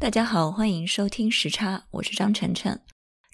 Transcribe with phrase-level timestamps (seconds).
[0.00, 2.80] 大家好，欢迎收听时差，我是张晨晨。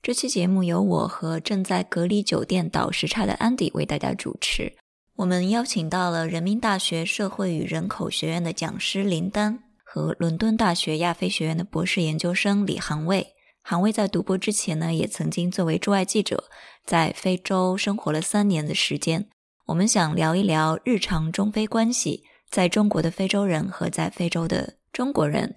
[0.03, 4.75] 这期节目由我和正在隔离酒店倒时差的安迪为大家主持。
[5.15, 13.29] 我们邀请到了人民大学社会与人口学院的讲师林丹和伦敦大学亚非学院的博士研究生李航卫。
[13.63, 16.51] 航卫在读博之前呢，也曾经作为驻外记者
[16.85, 19.29] 在非洲生活了三年的时间。
[19.67, 25.55] 我们想聊一聊日常中非关系，在中国的非洲人和在非洲的中国人。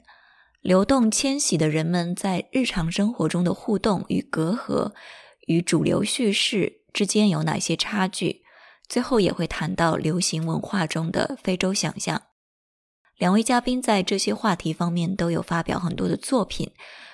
[0.61, 4.91] 流动迁徙的人们在日常生活中的互动与隔阂，
[5.47, 8.43] 与主流叙事之间有哪些差距？
[8.87, 12.23] 最后也会谈到流行文化中的非洲想象。
[13.17, 16.71] 两位嘉宾在这些话题方面都有发表很多的作品。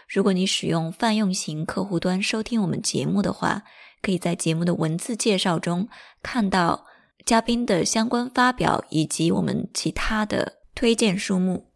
[0.07, 3.63] 如果你使用泛用型客户端收听我们节目的话，
[4.01, 5.89] 可以在节目的文字介绍中
[6.23, 6.85] 看到
[7.25, 11.71] 嘉宾的相关发表以及我们其他的推荐书目。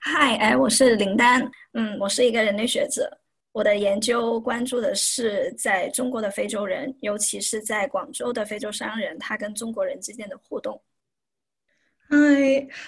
[0.00, 3.18] 嗨，哎，我是林丹，嗯，我是一个人类学者。
[3.53, 10.81] 我的研究关注的是在中国的非洲人，尤其是在广州的非洲商人，他跟中国人之间的互动。
[12.09, 12.17] 嗨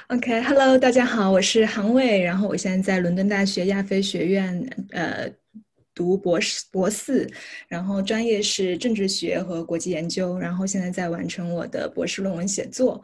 [0.08, 5.31] ，OK，Hello，大家好，我是韩卫，然后我现在在伦敦大学亚非学院呃
[5.93, 7.30] 读博士博四，
[7.67, 12.99] 然后专业是政治学和国际研究，然后现在在完成我的博士论文写作。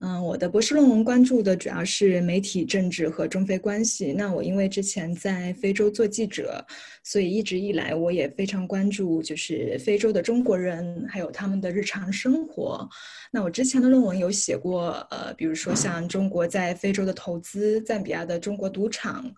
[0.00, 4.12] 嗯，我的博士论文关注的主要是媒体政治和中非关系。
[4.12, 6.64] 那我因为之前在非洲做记者，
[7.02, 12.88] 所以一直以来我也非常关注，就是非洲的中国人还有他们的日常生活。
[13.32, 19.28] 那我之前的论文有写过，呃，比如说像中国在非洲的投资、赞比亚的中国赌场、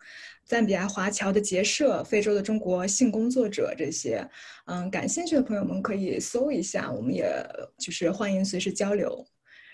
[0.44, 4.22] 赞比亚华侨的结社、非洲的中国性工作者这些。
[4.66, 7.32] 嗯，感兴趣的朋友们可以搜一下，我们也
[7.78, 9.26] 就是欢迎随时交流。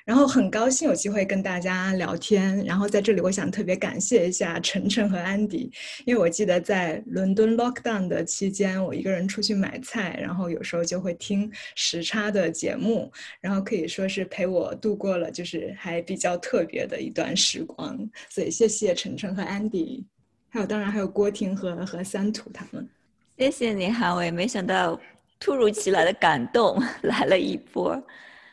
[0.06, 5.68] 然后很高兴有机会跟大家聊天，然后在这里我想特别感谢一下晨晨和安迪，
[6.04, 17.98] 因为我记得在伦敦 lockdown 的期间，我一个人出去买菜，然后有时候就会听时差的节目，然后可以说是陪我度过了就是还比较特别的一段时光，
[18.30, 20.06] 所以谢谢晨晨和安迪，
[20.50, 22.88] 还有当然还有郭婷和和三土他们，
[23.36, 24.96] 谢谢你哈，我也没想到
[25.40, 28.00] 突如其来的感动 来了一波。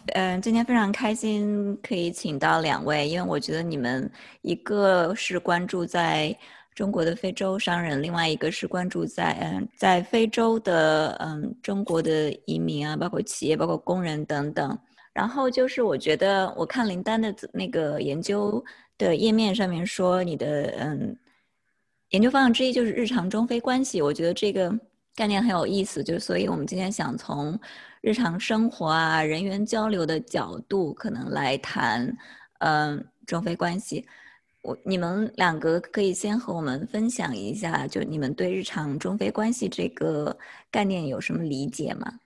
[0.07, 4.09] 嗯，今天非常开心可以请到两位，因为我觉得你们
[4.41, 6.37] 一个是关注在
[6.75, 14.77] 中国的非洲商人，另外一个是关注在嗯在非洲的嗯中国的移民啊，包括企业、包括工人等等。
[15.13, 18.63] 然后就是我觉得我看林丹的那个研究
[18.97, 21.17] 的页面上面说，你的嗯
[22.09, 24.77] 研究方向之一就是日常中非关系，我觉得这个
[25.15, 27.57] 概念很有意思，就所以我们今天想从。
[28.03, 32.13] 日常生活啊，人员交流的角度，可能来谈，
[32.59, 34.05] 嗯，中非关系。
[34.61, 40.37] 我你们两个可以先和我们分享一下，就你们对日常中非关系这个
[40.69, 42.19] 概念有什么理解吗？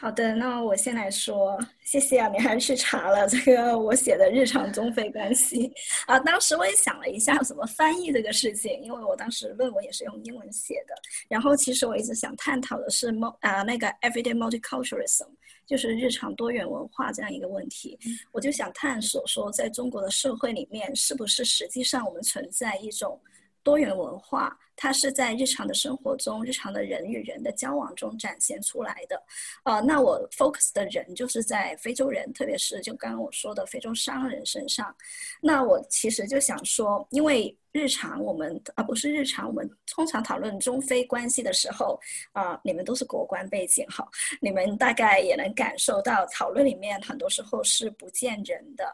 [0.00, 5.70] 好的，那我先来说，谢谢啊，你还去查了这个我写的日常中非关系
[6.06, 6.18] 啊。
[6.20, 10.94] 当时我也想了一下怎么翻译这个事情，因为我当时论文也是用英文写的。
[11.28, 15.28] 然后其实我一直想探讨的是 m 啊那个 everyday multiculturalism，
[15.66, 17.98] 就是日常多元文化这样一个问题。
[18.32, 23.20] 我就想探索说，在中国的社会里面，是不是实际上我们存在一种。
[23.62, 29.22] 多元文化，它是在日常的生活中、日常的人与人的交往中展现出来的。
[29.64, 34.94] 呃，那我 focus 的人就是在非洲人，特别是就刚刚我说的非洲商人身上。
[35.42, 42.00] 那我其实就想说，因为日常我们啊不是日常，我们通常讨论中非关系的时候，
[42.32, 44.08] 啊，你们都是国关背景哈，
[44.40, 48.84] 你们大概也能感受到讨论里面很多时候是不见人的，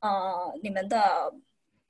[0.00, 1.32] 呃，你们的。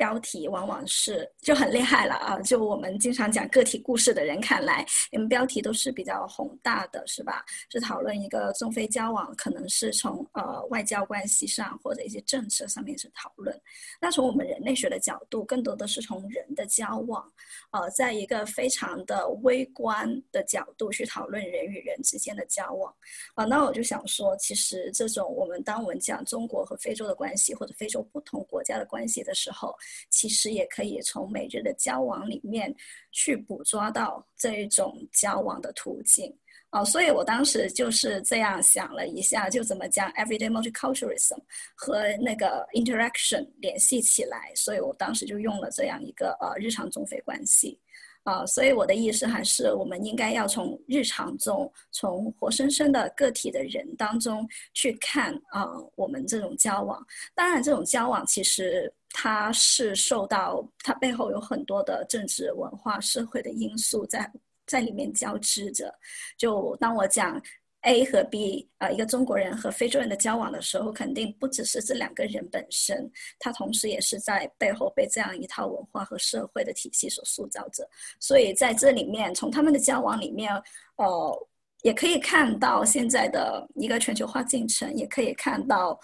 [0.01, 2.41] 标题往往是就很厉害了啊！
[2.41, 4.83] 就我们经常讲个体故事的人看来，
[5.13, 7.45] 你们标题都是比较宏大的，是吧？
[7.69, 13.55] 是讨论一个中非交往，可能是从呃外交关系上或者一些政策上面是讨论。
[14.01, 17.31] 那从我们人类学的角度，更多的是从人的交往，
[17.71, 22.91] 呃，在一个非常的微观的角度去讨论人与人之间的交往。
[23.35, 29.77] 啊，那我就想说，其实这种我们当我们讲中国和非洲的关系，或者非洲不同国家的关系的时候，
[30.11, 32.75] 其实也可以从每日的交往里面
[33.13, 36.35] 去捕捉到这一种交往的途径
[36.73, 41.37] 哦，所以我当时就是这样想了一下，就怎么将 everyday multiculturalism
[41.75, 47.77] 和那个 interaction 联系起来，所以我当时就用了这样一个呃日常中非关系，
[48.23, 55.67] 啊，所以我的意思还是我们应该要从日常中，从活生生的个体的人当中去看啊，
[55.97, 57.05] 我们这种交往。
[57.35, 64.31] 当然，这种交往其实它是受到它背后有很多的政治、文化、社会的因素在。
[64.67, 65.93] 在里面交织着，
[66.39, 67.43] 就当我讲
[67.81, 73.11] A 和 B，呃，一个中国人和非洲人的交往的时候，肯定不只是这两个人本身，
[73.41, 77.85] 他同时也是在背后被这样一套文化和社会的体系所塑造着。
[78.21, 80.55] 所以在这里面，从他们的交往里面，
[80.95, 81.49] 呃，
[81.83, 85.99] 也可以看到现在的一个全球化进程，也可以看到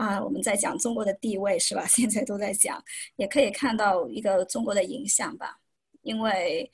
[0.00, 1.84] 啊，我们在讲中国的地位是吧？
[1.96, 2.82] 现在都在讲，
[3.16, 5.58] 也可以看到一个中国的影响吧，
[6.02, 6.70] 因为。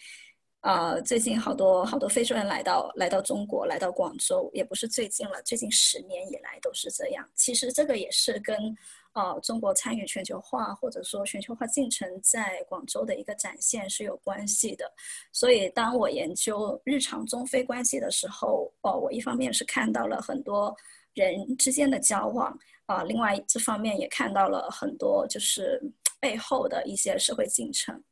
[0.62, 7.24] 呃，最近好多好多非洲人来到来到中国，来到广州，也不是最近了，最近十年以来都是这样。
[7.36, 8.76] 其实这个也是跟
[9.12, 14.92] 呃中国参与全球化或者说全球化进程在广州的一个展现是有关系的。
[15.30, 20.74] 所以当我研究日常中非关系的时候，呃，我一方面是看到了很多
[21.14, 25.82] 人之间的交往啊，另外这方面也看到了很多就是
[26.20, 28.02] 背后的一些社会进程。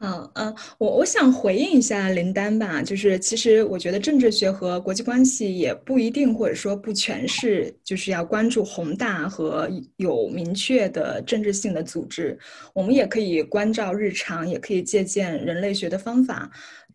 [0.00, 12.38] 嗯嗯，我我想回应一下林丹吧，就是其实我觉得政治学和国际关系也不一定，或者说不全是，就是要关注宏大和有明确的政治性的组织，
[12.72, 16.48] 我们也可以关照日常，也可以借鉴人类学的方法。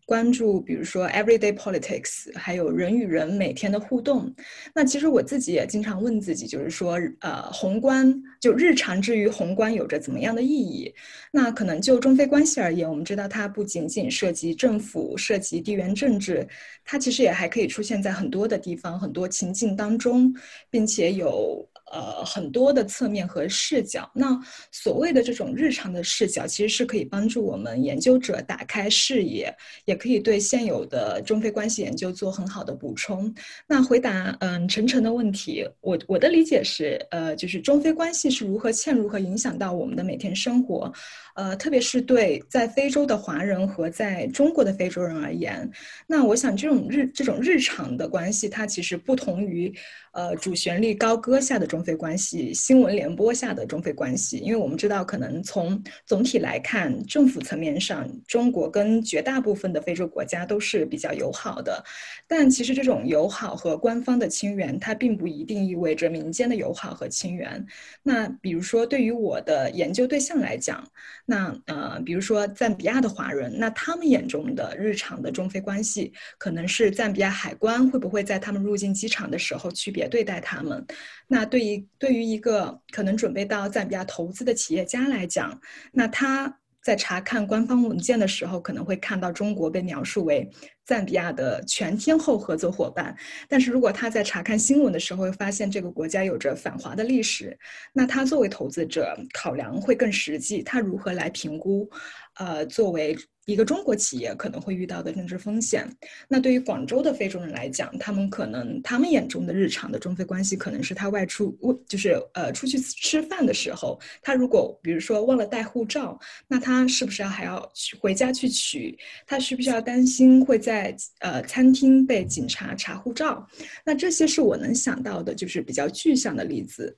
[0.06, 4.32] 关注，比如说 everyday politics，还有人与人每天的互动。
[4.74, 10.94] 那其实我自己也经常问自己，就是说，呃，宏观就日常之于宏观有着怎么样的意义？
[11.32, 16.46] 那可能就中非关系而言，我们知道它不仅仅涉及政府，涉及地缘政治，
[16.84, 20.34] 它其实也还可以出现在很多的地方、很多情境当中，
[20.70, 21.68] 并且有。
[21.94, 24.10] 呃，很多的侧面和视角。
[24.12, 24.36] 那
[24.72, 29.54] 所谓的这种日常的视角，其实是可以帮助我们研究者打开视野，
[29.84, 33.32] 也可以对现有的中非关系研究做很好的补充。
[33.68, 40.92] 那回答嗯陈晨的问题，我我的理解是，呃，就是中非关系是如何嵌入和影响到我们的每天生活。
[41.36, 45.68] 呃，特别是对在非洲的华人和在中国的非洲人而言，
[46.06, 49.72] 那我想这种日这种日常的关系，它其实不同于，
[50.12, 54.38] 呃，主旋律高歌下的中非关系，新闻联播下的中非关系。
[54.38, 61.84] 因为我们知道，可能从总体来看，政府层面上，中国跟绝大部分的非洲国家都是比较友好的，
[62.26, 67.64] 但其实这种友好和官方的亲缘，它并不一定意味着民间的友好和亲缘。
[68.02, 70.82] 那比如说，对于我的研究对象来讲，
[71.26, 80.84] 那呃，比如说赞比亚的华人，那他们眼中的日常的中非关系，可能是赞比亚海关会不会在他们入境机场的时候区别对待他们？
[81.26, 85.60] 那对于对于一个可能准备到赞比亚投资的企业家来讲，
[85.92, 86.58] 那他。
[86.84, 90.46] 在查看官方文件的时候，可能会看到中国被描述为
[90.84, 93.16] 赞比亚的全天候合作伙伴。
[93.48, 97.58] 但是如果他在查看新闻的时候，会发现这个国家有着反华的历史，
[97.94, 100.62] 那他作为投资者考量会更实际。
[100.62, 101.88] 他如何来评估？
[102.34, 103.16] 呃，作为
[103.46, 105.86] 一个中国企业可能会遇到的政治风险，
[106.28, 111.54] 那对于广州的非洲人来讲，他们可能他们眼中的日常的中非关系，可能是他外出，
[111.86, 116.18] 就是呃出去吃饭的时候，他如果比如说忘了带护照，
[116.48, 117.70] 那他是不是要还要
[118.00, 118.98] 回家去取？
[119.26, 123.46] 他需不需要担心会在呃餐厅被警察查护照？
[123.84, 126.96] 那这些是我能想到的，就是比较具象的例子。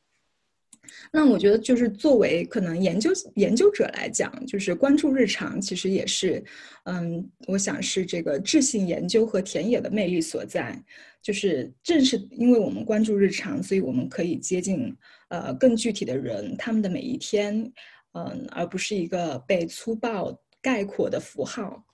[1.12, 6.44] 那我觉得，就是作为可能研究研究者来讲，就是关注日常，其实也是，
[6.84, 10.82] 嗯，我想是这个质性研究和田野的魅力所在。
[11.22, 14.96] 就是正是因为我们关注日常，所以我们可以接近
[15.28, 17.72] 呃更具体的人，他们的每一天，
[18.12, 21.84] 嗯，而不是一个被粗暴概括的符号。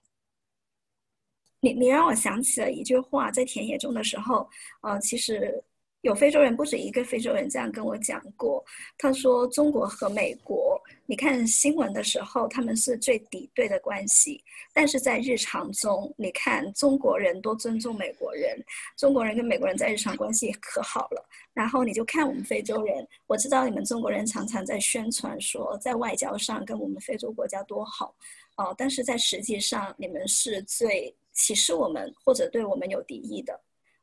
[1.60, 4.48] 你你让我想起了一句话，在田野中的时候，
[4.82, 5.62] 呃，其实。
[6.02, 8.64] 有非洲人不止一个非洲人这样跟我讲过，
[8.98, 14.42] 他说中国和美国，你看新闻的时候他们是最敌对的关系，
[14.72, 18.60] 但是在日常中，你看中国人多尊重美国人，
[18.96, 21.24] 中国人跟美国人在日常关系可好了。
[21.54, 28.12] 然后你就看我们非洲人，我知道你们中国人常常在宣传说在外交上跟我们非洲国家多好，
[28.56, 33.60] 哦，但是在实际上你们是最歧视我们或者对我们有敌意的。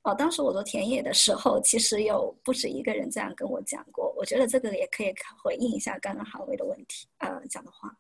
[0.10, 4.12] 哦，当时我做田野的时候，其实有不止一个人这样跟我讲过。
[4.18, 7.96] 我觉得这个也可以回应一下刚刚韩伟的问题，呃，讲的话。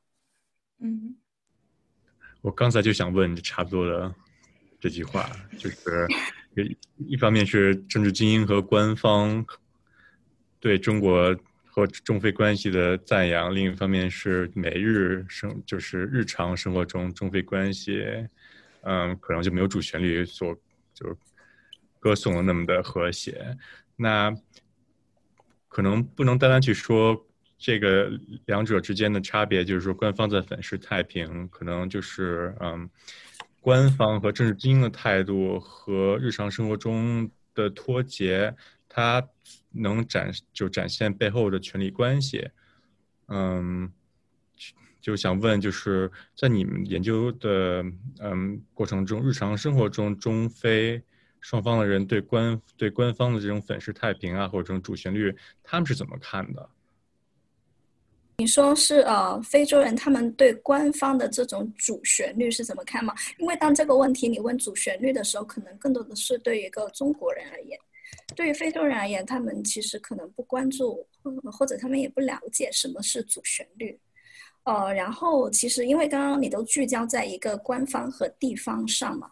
[0.79, 1.15] 嗯，
[2.41, 4.13] 我刚才就想问，差不多的。
[4.79, 6.07] 这句话，就是
[6.55, 6.77] 一
[7.09, 9.45] 一方面是政治精英和官方
[10.59, 11.35] 对中国
[11.65, 18.01] 和中非关系的赞扬，另一方面是每日生就是日常生活中中非关系，
[18.81, 20.55] 嗯，可能就没有主旋律所
[20.93, 21.13] 就
[21.99, 23.57] 歌颂的那么的和谐。
[23.95, 24.33] 那
[25.67, 27.25] 可能不能单单去说。
[27.61, 28.09] 这个
[28.45, 32.89] 两者之间的差别，就是说，官方在粉饰太平，可能就是嗯，
[33.59, 38.55] 官方和政治精英的态度和日常生活中的脱节，
[38.87, 39.21] 它
[39.71, 42.49] 能展就展现背后的权力关系。
[43.27, 43.91] 嗯，
[45.01, 47.83] 就想问，就是在你们研究的
[48.19, 51.03] 嗯过程中，日常生活中中非
[51.41, 56.69] 双方的人对官对官方的这种粉饰太平啊，或者这种主旋律，他们是怎么看的？
[58.37, 63.13] 你说是呃，非洲人他们对官方的这种主旋律是怎么看吗？
[63.37, 67.77] 因为当这个问题你问主旋律的时候，可能更多的是对一个中国人而言，
[68.37, 71.05] 对于非洲人而言，他们其实可能不关注，
[71.51, 73.99] 或者他们也不了解什么是主旋律。
[74.63, 79.29] 呃，然后其实因为刚刚你都聚焦在一个官方和地方上嘛。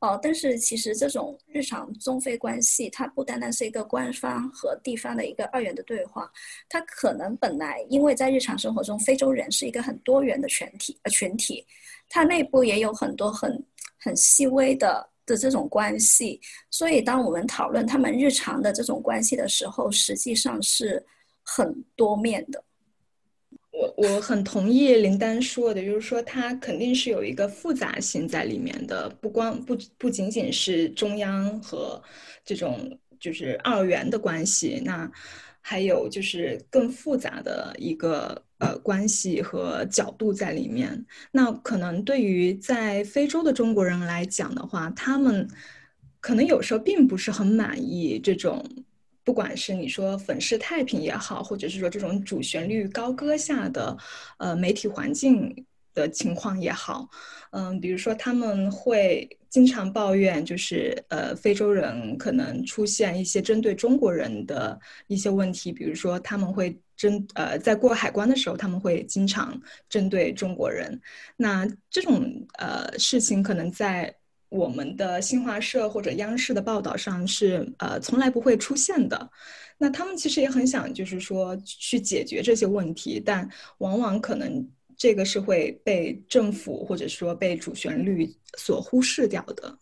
[0.00, 6.30] 哦，但是其实这种日常中非关系，它不单单是一个官方和地方的一个二元的对话，
[6.68, 11.66] 它可能本来因为在日常生活中，非洲人是一个很多元的群体，呃群体，
[12.08, 13.60] 它内部也有很多很
[13.98, 16.40] 很细微的的这种关系，
[16.70, 21.04] 所以当我们讨论他们日常的这种关系的时候，实际上是
[21.42, 22.62] 很多面的。
[23.78, 32.02] 我我很同意林丹说的，就是说它肯定是有一个复杂性在里面的，不光不不仅仅是中央和
[32.44, 35.08] 这种就是二元的关系，那
[35.60, 41.06] 还有就是更复杂的一个呃关系和角度在里面。
[41.30, 45.46] 那可能对于在非洲的中国人来讲的话，他们
[46.18, 48.64] 可能有时候并不是很满意这种。
[49.28, 53.94] 不管是你说粉饰太平也好，或者是说这种主旋律高歌下的，
[54.38, 55.54] 呃，媒体环境
[55.92, 57.06] 的情况也好，
[57.50, 70.98] 嗯，比如说他们会经常抱怨，就是呃，非洲人可能出现一些针对中国人的一些问题，比如说他们会针呃，在过海关的时候，他们会经常针对中国人，
[71.36, 72.24] 那这种
[72.58, 74.17] 呃事情可能在。
[74.48, 79.30] 我们的新华社或者央视的报道上是呃从来不会出现的，
[79.76, 89.78] 那他们其实也很想就是说去解决这些问题，但往往可能这个是会被政府或者说被主旋律所忽视掉的。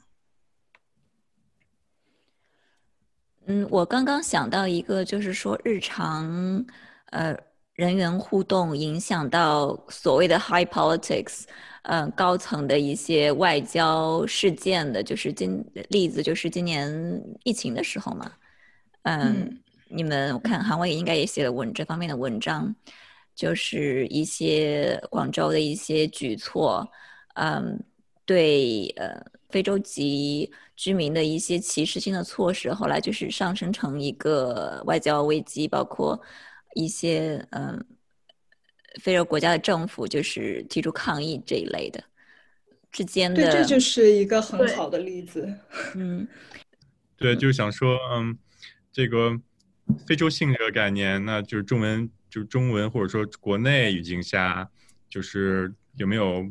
[3.47, 6.67] 嗯，我刚刚想到一个，就是说日常
[7.11, 7.37] 呃
[7.77, 11.45] 人员互动影响到所谓的 high politics。
[11.89, 16.91] 嗯，高层的一些外交事件的，就是今例子，就是今年
[17.45, 18.33] 疫情的时候嘛。
[19.03, 19.57] 嗯，
[19.89, 22.75] 你们我看韩伟应该也写了文这方面的文章，
[23.37, 26.85] 就是一些广州的一些举措，
[27.35, 27.81] 嗯，
[28.25, 36.21] 对呃非洲籍居民的一些歧视性的措施，后来就是上升成一个外交危机，包括
[36.77, 37.85] 一些嗯。
[39.03, 42.03] 非洲国家的政府就是提出抗议这一类的
[42.91, 45.55] 之间的，对，这就是一个很好的例子。
[45.95, 46.27] 嗯，
[47.15, 48.39] 对，就是想说，嗯，
[48.91, 49.39] 这个
[50.07, 54.67] 非洲性这个概念，那就是中文，就是中文或者说国内语境下，
[55.11, 56.51] 就是有没有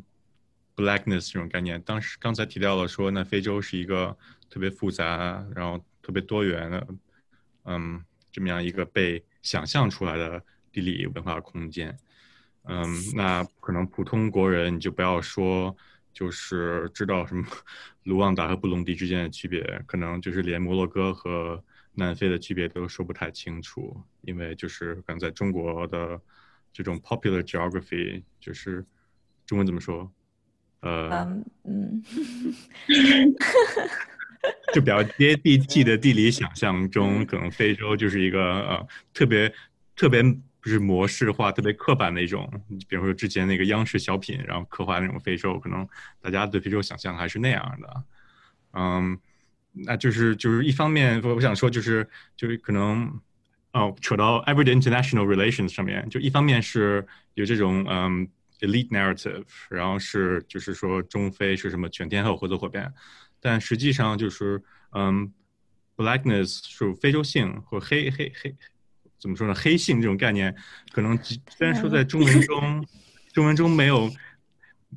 [0.75, 1.81] blackness 这种概念？
[1.81, 4.15] 当时刚才提到了说，那非洲是一个
[4.51, 6.87] 特别复杂，然后特别多元的，
[7.63, 11.95] 嗯，这么样一个被想象出来的地理文化空间。
[12.63, 12.83] 嗯，
[13.13, 15.75] 那可能普通国人你就不要说，
[16.11, 17.45] 就是知道什么
[18.05, 26.19] 卢旺达和布隆迪之间的区别，可能就是连摩洛哥和南非的区别都说不太清楚，因为就是可能在中国的
[26.73, 28.83] 这种 popular geography，就是
[29.45, 30.11] 中文怎么说？
[30.81, 31.09] 呃，
[31.63, 32.03] 嗯，
[34.73, 39.53] 就比较接地气的地理想象中，可能非洲就是一个呃特别
[39.95, 40.23] 特别。
[40.65, 42.51] 就是模式化、特别刻板的一种，
[42.89, 45.87] 比如说之前那个央视小品，然后刻画那种非洲，可能
[46.19, 48.03] 大家对非洲想象还是那样的。
[48.73, 49.15] 嗯，
[49.73, 53.07] 那就是就是一方面，我我想说就是就是可能
[53.73, 58.27] 哦，扯到 everyday international relations 上面，就一方面是有这种嗯
[58.61, 62.91] elite narrative，然后是就是说中非是什么全天候合作伙伴，
[63.45, 64.59] 但实际上就是
[64.93, 65.31] 嗯
[65.95, 68.55] blackness 是非洲性或黑黑黑。
[69.19, 69.53] 怎么说呢？
[69.53, 70.55] 黑性这种概念，
[70.91, 72.87] 可能虽然说在中文中，
[73.33, 74.11] 中文中没有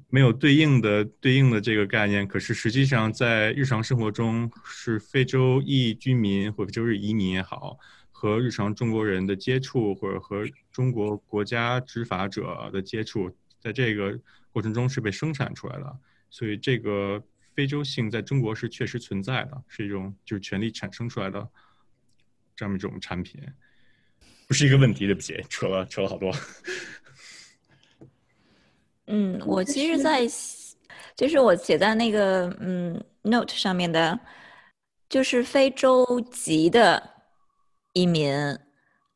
[0.08, 7.78] 没有对应的对应的这个概念，可是实际上在日常生活中，是非洲裔居民或者非洲裔移民也好，
[8.10, 14.18] 和日常中国人的接触，或者和中国国家执法者的接触，在这个
[14.50, 15.98] 过程中是被生产出来的。
[16.30, 17.22] 所以这个
[17.58, 21.44] 非洲性在中国是确实存在的，是一种就是权力产生出来的
[22.54, 23.42] 这么一种产品，
[24.46, 25.06] 不是一个问题。
[25.06, 26.32] 对不起，扯了扯了好多。
[29.08, 30.20] 嗯，我其实，在
[31.16, 34.20] 就是我写在那个嗯 note 上面的，
[35.08, 37.10] 就是非洲籍的
[37.92, 38.32] 移民，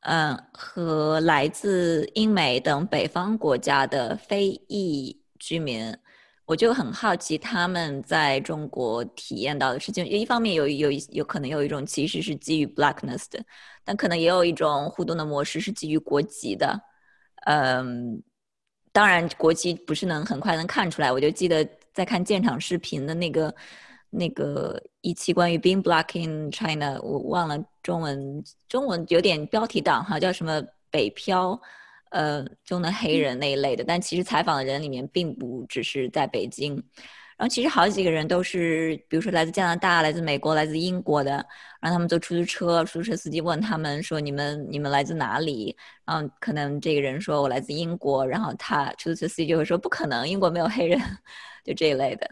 [0.00, 5.96] 嗯，和来自英美等北方国家的非裔居民，
[6.44, 10.06] 我就很好奇他们在中国体验到的事情。
[10.06, 13.42] 一方面有有有可能有一种其实是基于 blackness 的，
[13.84, 16.80] 但可能也有一种互动的模式是基于国籍的，
[17.46, 18.22] 嗯。
[18.94, 21.10] 当然，国籍不是能很快能看出来。
[21.10, 23.54] 我就记得在看建厂视频的那个
[24.10, 31.58] 那个一期关于 being black in China，我忘了中文中文有点标题党哈，叫什么北漂
[32.12, 33.82] 呃中的黑人那一类的。
[33.84, 36.74] 但其实采访的人里面并不只是在北京。
[37.38, 41.44] 然后其实好几个人都是，比如说来自加拿大、来自美国、来自英国的，
[41.80, 45.76] 让他们坐出租车，出租车司机问他们说：“你们你们来自哪里？”
[46.06, 51.00] 然后可能这个人说：“我来自英国。”然后他出租车司机就会说：“不可能，英国没有黑人。”
[51.64, 52.28] 就这一类的。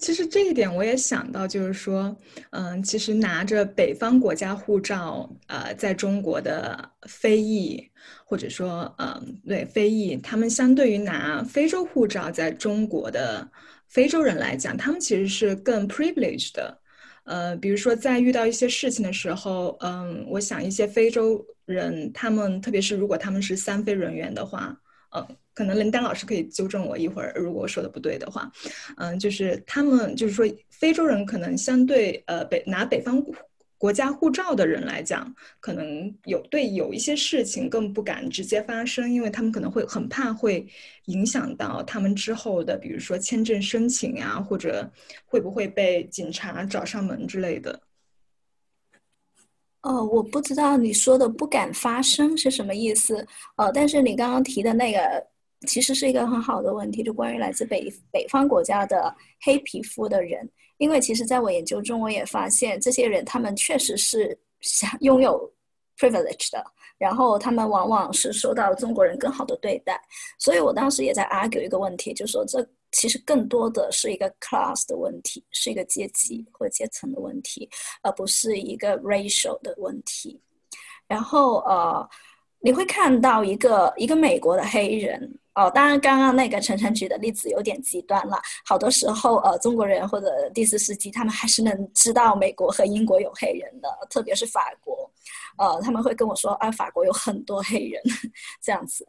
[0.00, 2.16] 其实这一点我也想到，就是说，
[2.50, 7.82] 嗯，其实拿着北方国家护照，呃，在中国的非裔，
[8.24, 13.48] 或者说，嗯，对非裔，他们相对于拿非洲护照在中国的
[13.88, 16.78] 非洲人来讲，他们其实是更 privileged 的。
[17.24, 24.76] 呃，比如说在遇到一些事情的时候，嗯，我想一些非洲人，他们特别是如果他们是三非人员的话，
[25.14, 25.26] 嗯。
[25.56, 28.52] 可能林丹老师可以纠正我一会儿，如果我说的不对的话，
[28.98, 33.24] 嗯，就是他们就是说非洲人可能相对呃北拿北方
[33.78, 40.66] 国家护照的人来讲，可能有对有一些事情更不敢直接发生，因为他们可能会很怕会
[41.06, 44.86] 影响到他们之后的，比如说签证申请呀，或者
[45.24, 47.80] 会不会被警察找上门之类的。
[49.80, 55.26] 哦，我不知道你说的不敢发声是什么意思，呃，但是你刚刚提的那个。
[55.66, 65.50] 其实是一个很好的问题，就关于来自北北方国家的黑皮肤的人，因为其实在我研究中，我也发现这些人他们确实是想拥有
[65.98, 66.64] privilege 的，
[66.98, 70.00] 然后他们往往是受到中国人更好的对待，
[70.38, 77.68] 所以我当时也在 argue 一个问题，就说这其实更多的是一个 class 的问题，是一个阶级或阶层的问题，
[78.02, 80.40] 而不是一个 racial 的问题，
[81.08, 82.08] 然后呃。
[82.60, 88.38] 你会看到一个一个美国的黑人哦，当然刚刚那个晨晨举的例子有点极端了。
[88.62, 95.10] 好多时候，呃，中国人或者第四世纪，他们还是能知道美国和英国有黑人的，特别是法国，
[95.56, 98.02] 呃，他们会跟我说啊，法国有很多黑人
[98.60, 99.08] 这样子。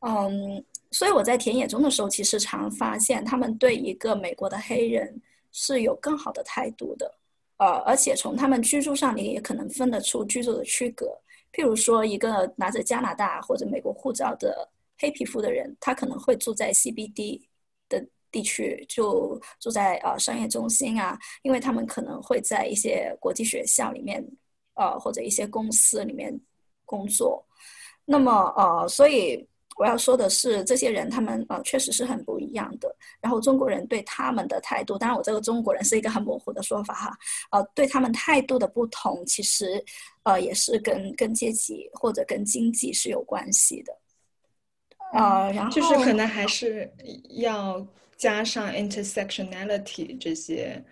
[0.00, 5.20] 嗯，所以我在田野中的时候，其实常发现他们对一个美国的黑人
[5.52, 7.10] 是有更好的态度的，
[7.56, 11.06] 呃，而且从他们居住上，你也可能分得出居住的区隔。
[11.50, 17.42] 譬如说，一个拿着加拿大或者美国护照的黑皮肤的人，他可能会住在 CBD
[17.88, 24.24] 的地区，就住在呃商业中心啊，因为他们可能会在一些国际学校里面，
[24.74, 26.38] 呃或者一些公司里面
[26.84, 27.46] 工作。
[28.04, 29.48] 那么呃，所以。
[29.80, 32.92] 我要说的是，这些人他们呃确实是很不一样的。
[33.20, 37.16] 然后中国人对他们的态度，当然我这个中国人是一个很模糊的说法哈，
[37.52, 39.80] 呃，对他们态度的不同，其实
[40.24, 43.96] 呃也是跟跟阶级或者跟经济是有关系的。
[45.12, 46.90] 呃，然后就是可能还是
[47.30, 50.84] 要加上 intersectionality 这些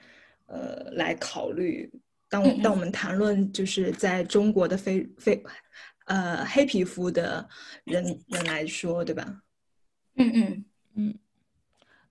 [0.46, 1.90] 呃来考虑。
[2.28, 5.42] 当当我们谈论就是在中国的非非。
[6.06, 7.48] 呃，黑皮肤的
[7.82, 9.42] 人人来说，对吧？
[10.14, 11.18] 嗯嗯嗯，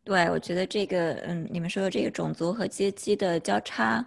[0.04, 4.06] 对，我觉得这个，嗯，你们说的这个种族和阶级的交叉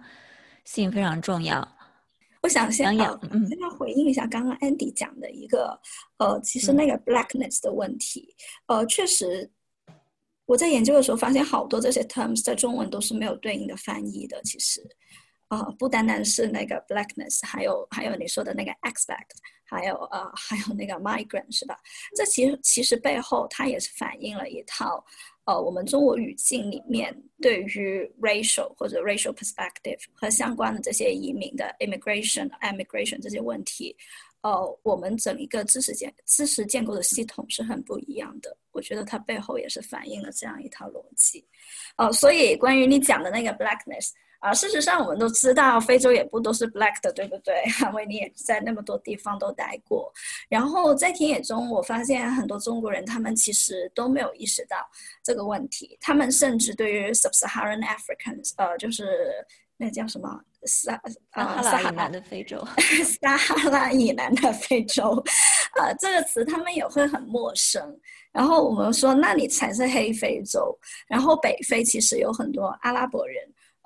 [0.63, 1.67] 性非常重要。
[2.41, 5.79] 我想先要，先要回应一下刚刚 Andy 讲的一个，
[6.17, 8.33] 呃，其实那个 blackness 的问题，
[8.67, 9.49] 呃，确实
[10.45, 14.81] 我在研究的时候发现好多这些 terms 在中文都是没有对应的翻译的，其实。
[15.49, 19.31] 啊，不单单是那个 blackness，还有还有你说的那个 expect，
[19.65, 21.75] 还有呃还有那个 migrant 是吧？
[22.15, 25.03] 这其实其实背后它也是反映了一套
[25.45, 33.95] 呃我们中国语境里面对于 racial 或者 racial perspective 和相关的这些移民的 immigration、emigration 这些问题，
[34.41, 38.55] 呃，我们整一个知识建知识建构的系统是很不一样的。
[38.71, 41.43] 我觉得它背后也是反映了这样一套逻辑。
[41.95, 44.11] 呃，所以关于你讲的那个 blackness。
[44.39, 47.53] 啊，事实上我们都知道，非洲也不都是 black 的，对不对？
[47.81, 50.09] 因为你也在那么多地方都待过。
[50.47, 54.77] 然后在田野中，我发现很多中国人，他们其实都没有意识到
[55.23, 55.97] 这个问题。
[55.99, 59.33] 他们甚至对于 sub-Saharan Africans，呃，就是
[59.75, 60.97] 那叫什么撒
[61.33, 62.65] 撒哈拉以南的非洲，
[63.21, 65.21] 撒哈拉以南的非洲，
[65.75, 67.99] 呃，这个词他们也会很陌生。
[68.31, 70.73] 然后我们说，那里才是黑非洲。
[71.07, 73.35] 然后北非其实有很多阿拉伯人。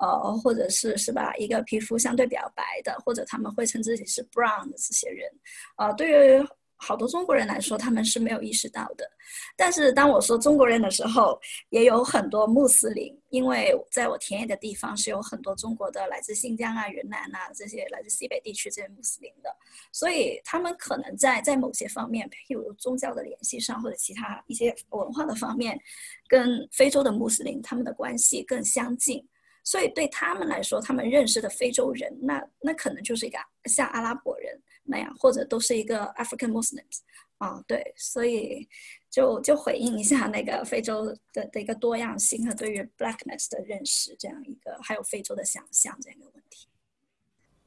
[0.03, 5.31] 呃，或者是是吧，一个皮肤相对比较白的，或者他们会称自己是 brown 的这些人，
[5.77, 9.09] 呃，对于好多中国人来说，他们是没有意识到的。
[9.55, 11.39] 但是当我说中国人的时候，
[11.69, 19.55] 也有很多穆斯林，因为在我田野的地方是有很多中国的，来自新疆啊、云南啊这些来自西北地区这些穆斯林的，
[19.93, 25.79] 所以他们可能在在某些方面，譬如宗教的联系上，或者其他一些文化的方面，
[26.27, 29.25] 跟非洲的穆斯林他们的关系更相近。
[29.63, 36.99] 所以对他们来说，他们认识的非洲人，那那可能就是一个像阿拉伯人那样，或者都是一个 African Muslims，
[37.38, 38.67] 啊，对，所以
[39.10, 46.67] 就就回应一下那个非洲的的一个多样性和对于 blackness 的认识，这样一个还有非洲的想象这样一个问题。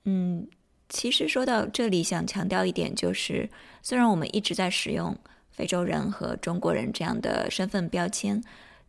[0.04, 0.46] 嗯，
[0.90, 3.48] 其实说到这里，想强调一点就是，
[3.82, 5.16] 虽然我们一直在使用
[5.50, 8.44] 非洲人和中国人这样的身份标签。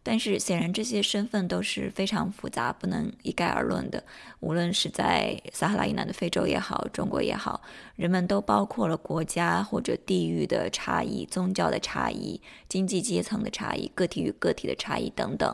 [0.10, 4.02] 但是显然，这些身份都是非常复杂，不能一概而论的。
[4.40, 7.62] 无论是在撒哈拉以南的非洲也好，中国也好，
[7.98, 15.54] 人们都包括了国家或者地域的差异、宗教的差异、经济阶层的差异、个体与个体的差异等等。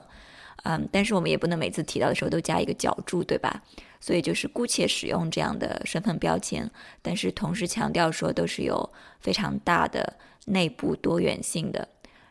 [0.66, 3.64] 嗯，但是我们也不能每次提到的时候都加一个脚注，对吧？
[4.00, 6.70] 所以就是姑且使用这样的身份标签，
[7.02, 8.88] 但是同时强调说都是有
[9.20, 10.14] 非常大的
[10.46, 11.88] 内部多元性的。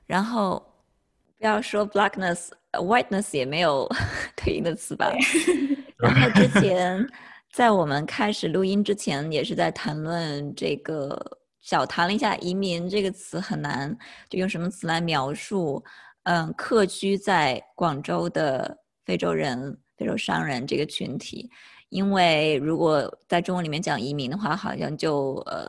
[0.07, 0.69] 然后。
[1.43, 3.89] 不要说 blackness，whiteness 也没有
[4.37, 5.13] 对应的词吧。
[5.99, 7.05] 然后之前
[7.51, 11.21] 在我们开始录音之前，也是在谈论这个，
[11.61, 13.93] 小谈了一下移民这个词很难，
[14.31, 15.83] 就用什么词来描述？
[16.23, 21.51] 嗯，客居在广州的非洲人、非洲商人这个群体。
[21.93, 25.69] 因为如果在中文里面讲移民的话，好像就呃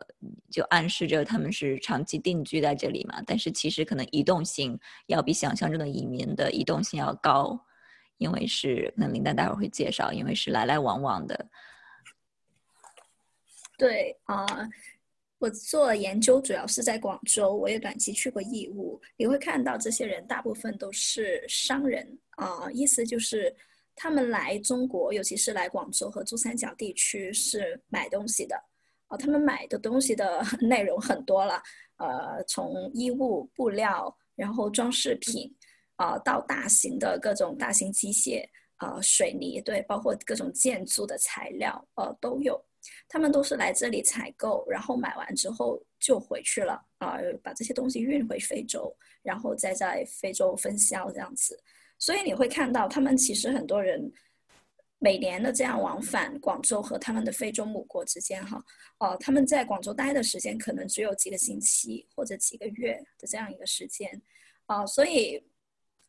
[0.50, 3.22] 就暗示着他们是长期定居在这里嘛。
[3.28, 7.60] 但是其实可能移动性要比想象中的移民的移动性要高，
[8.20, 11.46] 因为是那林丹待会儿会介绍，因为是来来往往的。
[13.78, 14.46] 对啊，
[15.40, 23.54] 我做研究主要是在广州，我也短期去过义乌，你会看到这些人大部分都是商人啊，意思就是。
[23.95, 28.56] 他们来中国，尤其是来广州和珠三角地区，是买东西的。
[29.08, 31.62] 啊，他们买的东西的 内容很多了，
[31.97, 35.53] 呃，从衣物、布料，然后装饰品，
[35.97, 38.43] 啊，到大型的各种大型机械，
[38.77, 42.60] 啊，水泥，对，包括各种建筑的材料，呃，都有。
[43.08, 51.58] 他们都是来这里采购，然后买完之后就回去了，啊，把这些东西运回非洲，然后再在非洲分销这样子。
[52.04, 54.12] 所以你会看到，他们其实很多人
[55.00, 58.62] 每年的这样往返广州和他们的非洲母国之间，哈，
[59.00, 64.22] 哦，他们在广州待的时间可能只有几个星期或者几个月的这样一个时间，
[64.66, 65.42] 啊，所以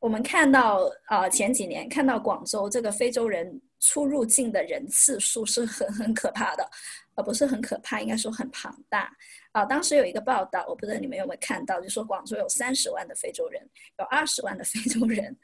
[0.01, 6.69] 我们看到，啊，前几年看到广州这个非洲人出入境的人次数是很很可怕的，
[7.15, 9.11] 啊不是很可怕，应该说很庞大。
[9.53, 13.63] 啊，当时有一个报道，我不知道你们有没有看到，就说广州有三十万的非洲人，
[13.99, 15.37] 有二十万的非洲人，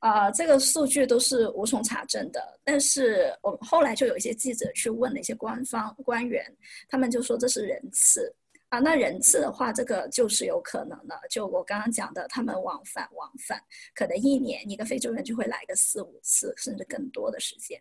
[0.00, 2.58] 啊，这个数据都是无从查证的。
[2.64, 6.44] 但是我们后来就有一些记者去问了一些官方官员，
[6.88, 8.34] 他们就说这是人次
[8.70, 11.18] 啊，那人次的话，这个就是有可能的。
[11.28, 13.62] 就我刚刚讲的，他们往返往返，
[13.94, 17.78] 可能一年一个非洲人就会来个四五次，甚至更多的时间。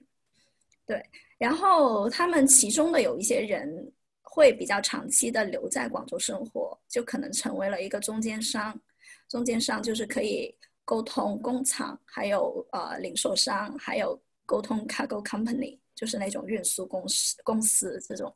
[0.86, 1.04] 对，
[1.38, 3.92] 然后他们其中的有一些人。
[4.30, 8.80] 会比较长期的留在广州生活，就可能成为了一个中间商。
[9.28, 18.32] 中间商就是可以沟通工厂，还有呃零售商，还有沟通 cargo company，就是那种运输公司公司这种。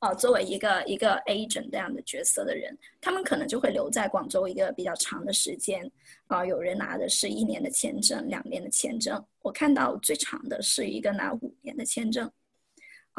[0.00, 5.90] 呃，作为一个一个 agent 这样的角色的人，他们可能就会留在广州一个比较长的时间。
[6.28, 9.20] 啊，有人拿的是一年的签证，两年的签证。
[9.42, 12.30] 我看到最长的是一个拿五年的签证。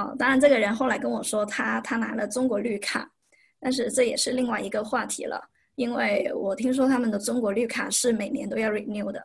[0.02, 3.10] 哦，当然，这个人后来跟我说，他他拿了中国绿卡，
[3.60, 5.40] 但是这也是另外一个话题了，
[5.76, 9.24] 因为我听说他们的中国绿卡是每年都要 renew 的，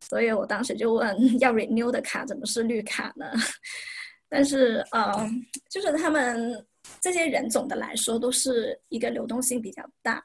[0.00, 3.26] 所以我当时就问， 要 renew 的卡怎么是绿卡呢？
[4.28, 5.30] 但是，呃，
[5.70, 6.66] 就是他们
[7.00, 10.20] 这些人总的来说都是一个流动性比较大。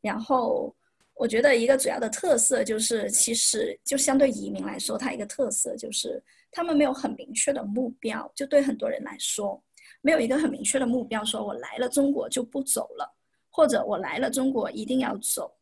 [0.00, 0.74] 然后
[1.14, 6.20] 我觉得一个主要的特色就是，其实就相对移民来说，它一个特色就是
[6.52, 8.30] 他们没有很明确的目标。
[8.36, 9.60] 就对很多人来说，
[10.02, 13.16] 没有一个很明确的目标，说我来了中国就不走了，
[13.50, 15.52] 或者我来了中国一定要走。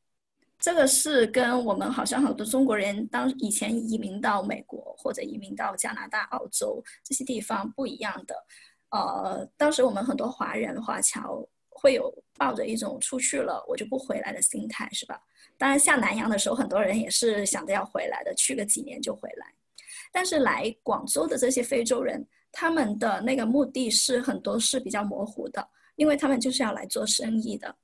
[0.59, 8.35] 这个是跟我们好像很多中国人当以前移民到美国或者移民到加拿大、澳洲这些地方不一样的。
[8.91, 15.19] 呃，当时我们很多华人华侨会有抱着一种出去了我就不回来的心态，是吧？
[15.57, 19.47] 当然下南洋的时候，很多人也是想着要回来的，去个几年就回来。
[20.13, 27.75] 但是来广州的这些非洲人，他们的那个目的是很多是比较模糊的，因为他们就是要来做生意的。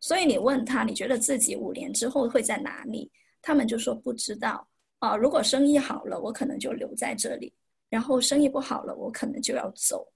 [0.00, 3.10] 所以你问他，你觉得自己五年之后会在哪里？
[3.40, 4.66] 他们就说不知道
[4.98, 5.16] 啊。
[5.16, 7.52] 如果生意好了，我可能就留在这里；
[7.88, 10.06] 然后生意不好了，我可能就要走。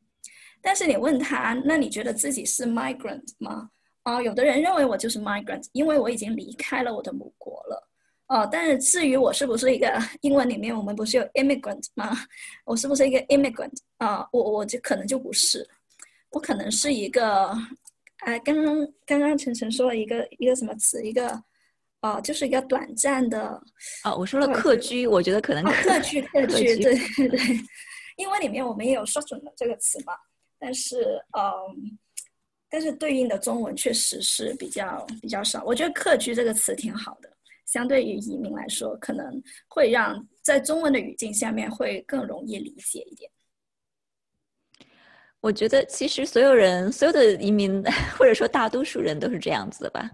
[0.60, 3.70] 但是你问他，那你觉得自己是 migrant 吗？
[4.02, 7.87] 啊，有的人认为我就是 migrant，因为我已经离开了我的母国了。
[8.28, 12.16] 哦，但是至于我是不是一个英文里面我们不是有 immigrant 吗？
[12.64, 14.26] 我是不是一个 immigrant 啊？
[14.32, 15.66] 我我就可能就不是，
[16.30, 17.52] 我可能是一个。
[18.18, 21.00] 哎，刚刚刚刚晨晨说了一个一个什么词？
[21.04, 21.40] 一个
[22.02, 23.62] 哦，就是一个短暂的
[24.02, 24.16] 哦。
[24.18, 27.40] 我说了客居，我觉得可能 客居客居，对对对。
[28.16, 30.12] 英文里面我们也有说准了这个词嘛，
[30.58, 31.98] 但是嗯，
[32.68, 35.62] 但是对应的中文确实是比较比较少。
[35.64, 37.27] 我觉得客居这个词挺好的，
[37.68, 43.30] 相对于移民来说，可能会让在中文的语境下面会更容易理解一点。
[45.40, 47.84] 我觉得其实所有人，所有的移民
[48.18, 50.10] 或者说大多数人都是这样子的吧。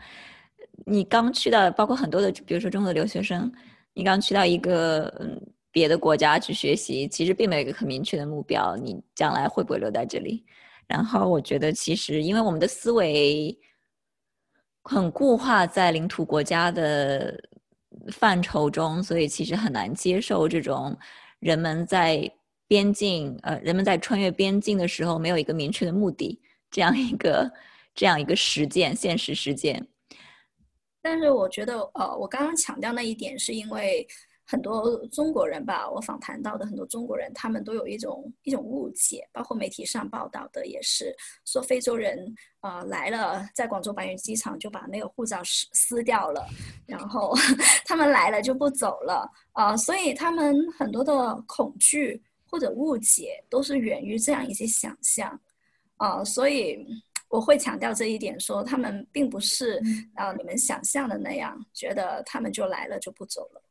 [0.85, 3.51] 你刚去到，包括很多的，比如说中国的留学生，
[3.93, 5.41] 你刚去到一个嗯
[5.71, 10.45] 别的国家去学习，其实并没有一个很明确的目标，你将来会不会留在这里？
[10.89, 13.57] 然后我觉得其实因为我们的思维
[14.85, 17.37] 很固化在领土国家的
[18.13, 20.97] 范畴中，所以其实很难接受这种
[21.41, 22.31] 人们在。
[22.67, 27.53] 边境，呃，人们在穿越边境的时候没有一个明确的目的，这样一个
[27.95, 29.87] 这样一个实践，现实实践。
[31.03, 34.05] 但是我觉得，呃，我刚刚强调那一点，是因为
[34.47, 46.47] 很多中国人吧，我访谈到的很多中国人，他们都有一种一种误解，包括媒体上报道的也是说，非洲人啊来了，在广州白云机场就把那个护照撕撕掉了，
[46.87, 47.35] 然后
[47.87, 52.23] 他们来了就不走了，啊，所以他们很多的恐惧。
[52.47, 55.41] 或者误解都是源于这样一些想象，
[55.97, 56.87] 啊，所以
[57.29, 59.83] 我会强调这一点，说他们并不是
[60.15, 63.64] 啊你们想象的那样，觉得他们就来了就不走了。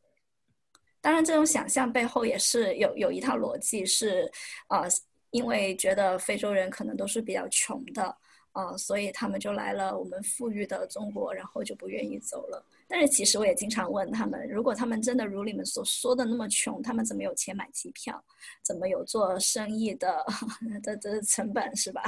[1.04, 4.32] 当然，这种想象背后也是有有一套逻辑，是
[4.70, 4.88] 呃，
[5.32, 8.18] 因为觉得非洲人可能都是比较穷的。
[8.54, 12.64] 啊，所以他们就来了我们富裕的中国，然后就不愿意走了。
[12.88, 18.24] 但是其实我也经常问他们，如果他们真的如你们所说的那么穷，他们怎么有钱买机票？
[18.62, 20.24] 怎么有做生意的
[20.84, 22.04] 的的成本是吧？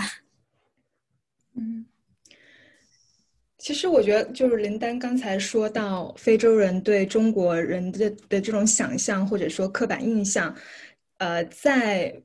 [1.55, 1.87] 嗯，
[3.65, 10.55] 其实我觉得就是林丹刚才说到非洲人对中国人的的这种想象或者说刻板印象，
[11.17, 12.15] 呃，在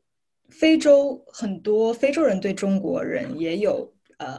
[0.51, 3.91] 非洲很多非洲人对中国人也有。
[4.19, 4.39] 呃，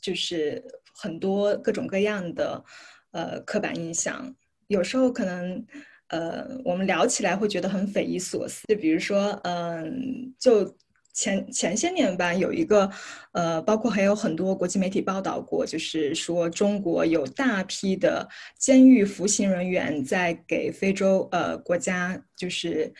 [0.00, 0.60] 就是
[0.96, 2.64] 很多各种各样的
[3.12, 4.34] 呃刻板印象，
[4.66, 5.64] 有时候可能
[6.08, 8.66] 呃我们聊起来会觉得很匪夷所思。
[8.66, 10.76] 就比如说，嗯，就
[11.12, 12.90] 前前些年吧，有一个
[13.32, 22.92] 呃，包括还有很多国际媒体报道过，就是说中国有大批的监狱服刑人员在给非洲呃国家就是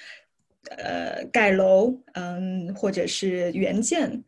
[0.77, 4.23] 呃盖楼，嗯，或者是援建。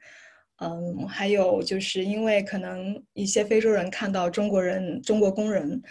[0.59, 5.83] 嗯，还有就是因为可能一些非洲人看到中国人、中国工人，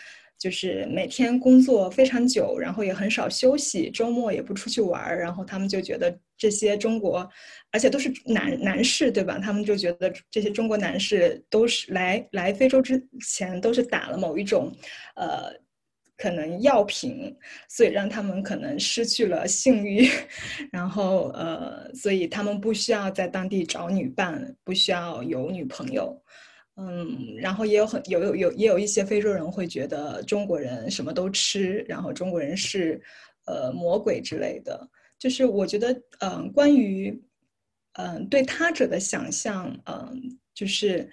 [0.43, 7.25] 就是每天工作非常久，然后也很少休息，周末也不出去玩儿，然后他们就觉得这些中国，
[7.71, 9.39] 而且都是男男士，对吧？
[9.39, 14.69] 他们就觉得这些中国男士都是来来非洲之前都是打了某一种，
[15.15, 15.63] 呃。
[16.15, 17.36] 可能药品，
[17.67, 20.08] 所以让他们可能失去了性欲，
[20.71, 26.15] 然后呃，所以他们不需要在当地找女伴，不需要有女朋友，
[26.75, 33.01] 嗯，然后也有很有有有也有一些非洲人会觉得中国人什么都吃，然后中国人是
[33.45, 34.89] 呃魔鬼之类的。
[35.19, 37.17] 就是我觉得，嗯，关于
[37.93, 41.09] 嗯对他者的想象，嗯，就是。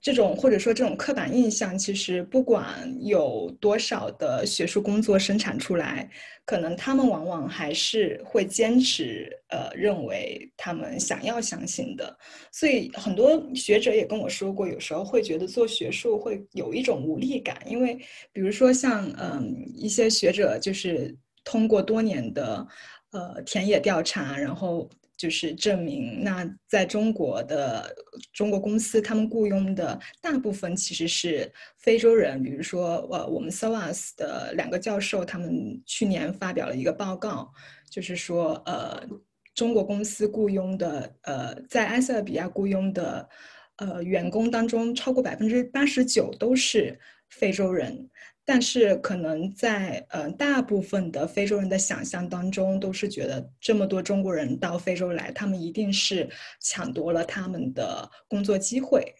[0.00, 2.66] 这种或者说这种刻板印象，其实不管
[3.00, 6.10] 有多少的学术工作生产出来，
[6.44, 12.16] 可能他们往往还是会坚持呃认为他们想要相信的。
[12.52, 17.96] 所以很多学者也跟我说过，有时候会觉得做学术会有一种无力感，因为
[18.32, 22.66] 比如说像嗯一些学者就是通过多年的
[23.12, 24.88] 呃田野调查，然后。
[25.20, 27.94] 就是证明，那在中国的
[28.32, 32.42] 中国公司，他们雇佣的大部分其实是非洲人。
[32.42, 37.52] 比如说，呃，我们 SOAS 的两个教授，他们去年发表了一个报告，
[37.90, 39.06] 就是说，呃，
[39.54, 43.28] 中国公司雇佣的，呃，在埃塞俄比亚雇佣的，
[43.76, 48.08] 呃，员工当中，超过百分之八十九都是非洲人。
[48.52, 59.14] 但是可能在呃大部分的非洲人的想象当中，都是觉得这么多中国人到非洲来，他们一定是抢夺了他们的工作机会。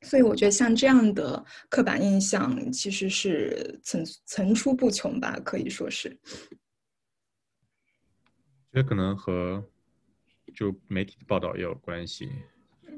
[0.00, 6.08] 所以我觉得像这样的刻板印象其实是层层出不穷吧，可以说是。
[8.72, 9.62] 觉得可能和
[10.54, 12.32] 就媒体的报道也有关系。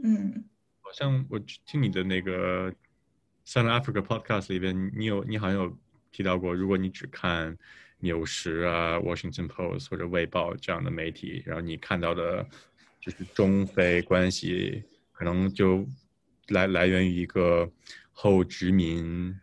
[0.04, 0.44] 嗯，
[0.82, 2.72] 好像我听你的那个。
[3.46, 5.78] South Africa Podcast 里边，你有你好像有
[6.10, 7.52] 提到过，如果你只看
[7.98, 12.46] 《纽时》啊、《Washington Post》或者《卫报》这样的媒体，然后你看到的，
[13.00, 15.86] 就是中非关系，可能就
[16.48, 17.70] 来来源于一个
[18.12, 19.38] 后殖民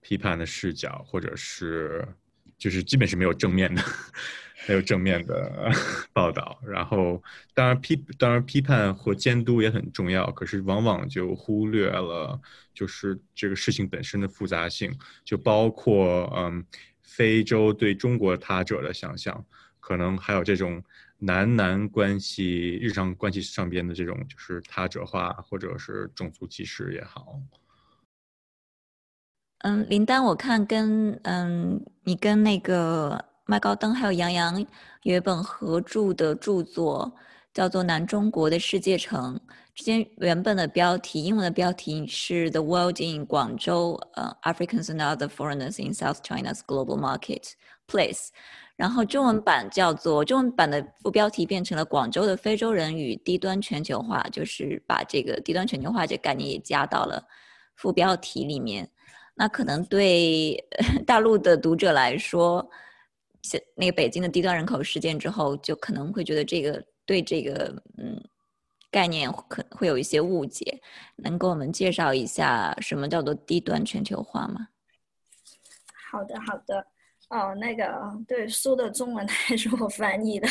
[0.00, 2.06] 批判的视角，或者是
[2.58, 3.82] 就是基本是没有正面的。
[4.64, 5.72] 还有正面的
[6.12, 7.20] 报道，然后
[7.52, 12.40] 当然批当然批判和监督也很重要，可是往往就忽略了
[12.72, 16.64] 就是这个事情本身的复杂性，就包括嗯
[17.02, 19.44] 非洲对中国他者的想象，
[19.80, 20.80] 可能还有这种
[21.18, 27.40] 男男关系日常关系上边的这种就是他者化或者是种族歧视也好。
[29.58, 33.31] 嗯，林丹，我看跟嗯你跟那个。
[33.46, 34.64] 麦高登还有杨洋
[35.02, 37.12] 有一本合著的著作，
[37.52, 39.34] 叫做《南中国的世界城》。
[39.74, 48.26] 之前原本的标题，英文的标题是《The World in Guangzhou:，Africans and Other Foreigners in South China's Global Marketplace》。
[48.76, 57.22] 然后中文版叫做中文版的副标题变成了《广州的非洲人与低端全球化》，就是把这个低端全球化这概念也加到了
[57.74, 58.88] 副标题里面。
[59.34, 60.56] 那可能对
[61.06, 62.68] 大陆的读者来说，
[63.74, 68.22] 那个北京的低端人口事件之后，就可能会觉得这个对这个嗯
[68.90, 70.80] 概念可会有一些误解，
[71.16, 74.68] 能给我们介绍一下什么叫做低端全球化吗？
[76.10, 76.86] 好的，好的。
[77.30, 77.90] 哦，那个
[78.28, 80.46] 对书的中文 还是我翻译的，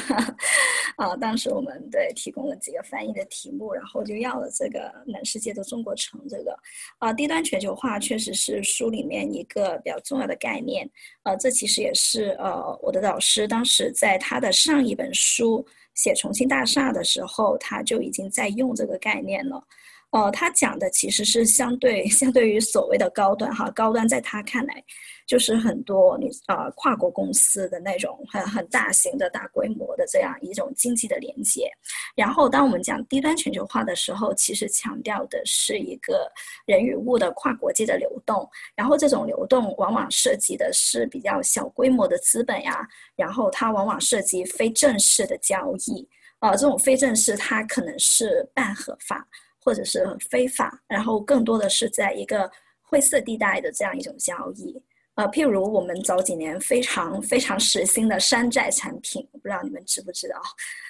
[0.96, 6.58] 啊，当时我们对提供了几个翻译的题目，然后就要了这个“南世界的中国城”这个，
[7.00, 10.90] 啊，低端全球化确实是书里面一个比较重要的概念，
[11.24, 19.64] 呃，这其实也是呃我的导师当时在他的上一本书写重庆大厦的时候，他就已经在用这个概念了。
[20.12, 24.84] 哦，他讲的其实是相对 相对于所谓的高端哈，高端在他看来
[25.26, 31.72] 就是很多你啊跨国公司的那种很很大型的大规模的这样一种经济的连接。
[32.14, 36.30] 然后当我们讲低端全球化的时候，其实强调的是一个
[36.66, 38.46] 人与物的跨国界的流动。
[38.76, 46.06] 然后这种流动往往涉及的是比较小规模的资本呀，然后它往往涉及非正式的交易
[46.40, 49.26] 啊，这种非正式它可能是半合法。
[49.64, 52.50] 或者是非法，然后更多的是在一个
[52.82, 54.76] 灰色地带的这样一种交易，
[55.16, 60.42] 呃，譬如我们早几年非常非常时兴的山寨产品，我不知道你们知不知道？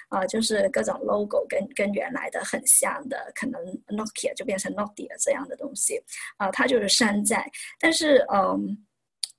[0.08, 6.02] 啊，就是各种 logo 跟跟原来的很像的，可能 Nokia 就变成 Nokia 这样的东西，
[6.36, 8.76] 啊，它就是山寨，但是嗯，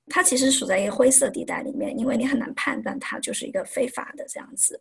[0.08, 4.80] 它其实处在一个灰色地带里面，因为你很难判断它就是一个非法的这样子。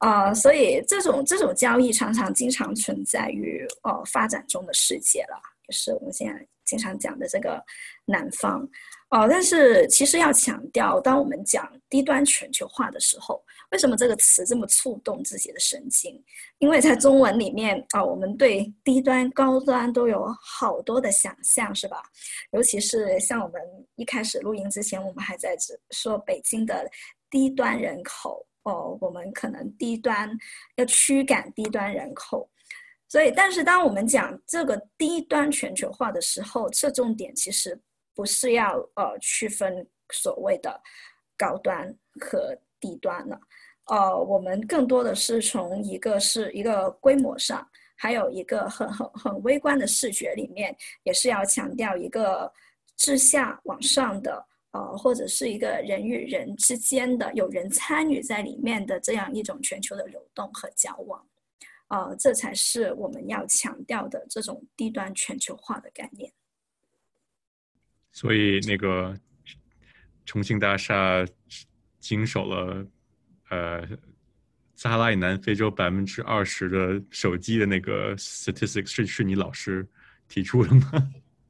[0.00, 7.62] 啊，所以这种这种交易常常经常存在于呃发展中的世界了，也是我们现在经常讲的这个
[8.06, 8.66] 南方。
[9.10, 16.18] 哦，但是其实要强调，当我们讲低端全球化的时候，为什么这个词这么触动自己的神经？
[16.60, 22.02] 因为在中文里面啊，我们对低端、高端都有好多的想象，是吧？
[22.52, 23.60] 尤其是像我们
[23.96, 25.54] 一开始录音之前，我们还在
[25.90, 26.88] 说北京的
[27.28, 28.46] 低端人口。
[28.64, 30.30] 哦，我们可能低端
[30.76, 32.48] 要驱赶低端人口，
[33.08, 37.80] 所以，但是当我们讲这个低端全球化的时候，侧重点其实
[38.14, 40.80] 不是要呃区分所谓的
[41.36, 43.40] 高端和低端了，
[43.86, 52.52] 呃，我们更多的是从一个是一个规模上，还有一个很很很微观的视觉里面，也是要强调一个
[52.96, 61.26] 自下往上的，呃，或者是一个人与人之间的有人参与在里面的这样一种全球的流动和交往，
[61.88, 66.32] 呃，这才是我们要强调的这种低端全球化的概念。
[68.12, 69.18] 所以那个
[70.24, 71.24] 重庆大厦
[71.98, 72.86] 经手了，
[73.50, 73.86] 呃。
[74.76, 79.86] 撒哈拉以南非洲百分之二十的手机的那个 statistics 是是你老师
[80.26, 80.90] 提出的吗？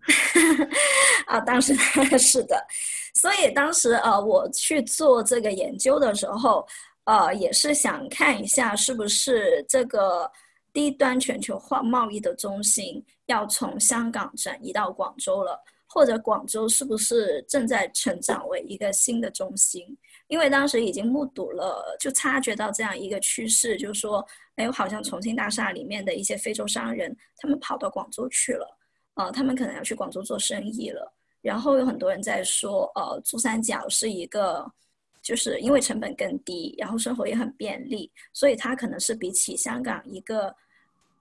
[1.30, 1.72] 啊，当时
[2.18, 2.66] 是的，
[3.14, 6.66] 所以当时呃我去做这个研究的时候，
[7.04, 10.30] 呃也是想看一下是不是这个
[10.72, 19.84] 低端全球化贸易的中心要从香港转移到广州了，或者广州是不是正在成长为一个新的中心？
[20.28, 28.78] 因为当时已经目睹了，就察觉到这样一个趋势，就是说，哎，好像重庆大厦里面的一些非洲商人，他们跑到广州去了，
[29.14, 31.12] 呃，他们可能要去广州做生意了。
[31.42, 34.64] 然后有很多人在说，呃，珠三角是一个，
[35.22, 40.54] 就是因为成本更低，然后生活也很便利，所以它可能是比起香港一个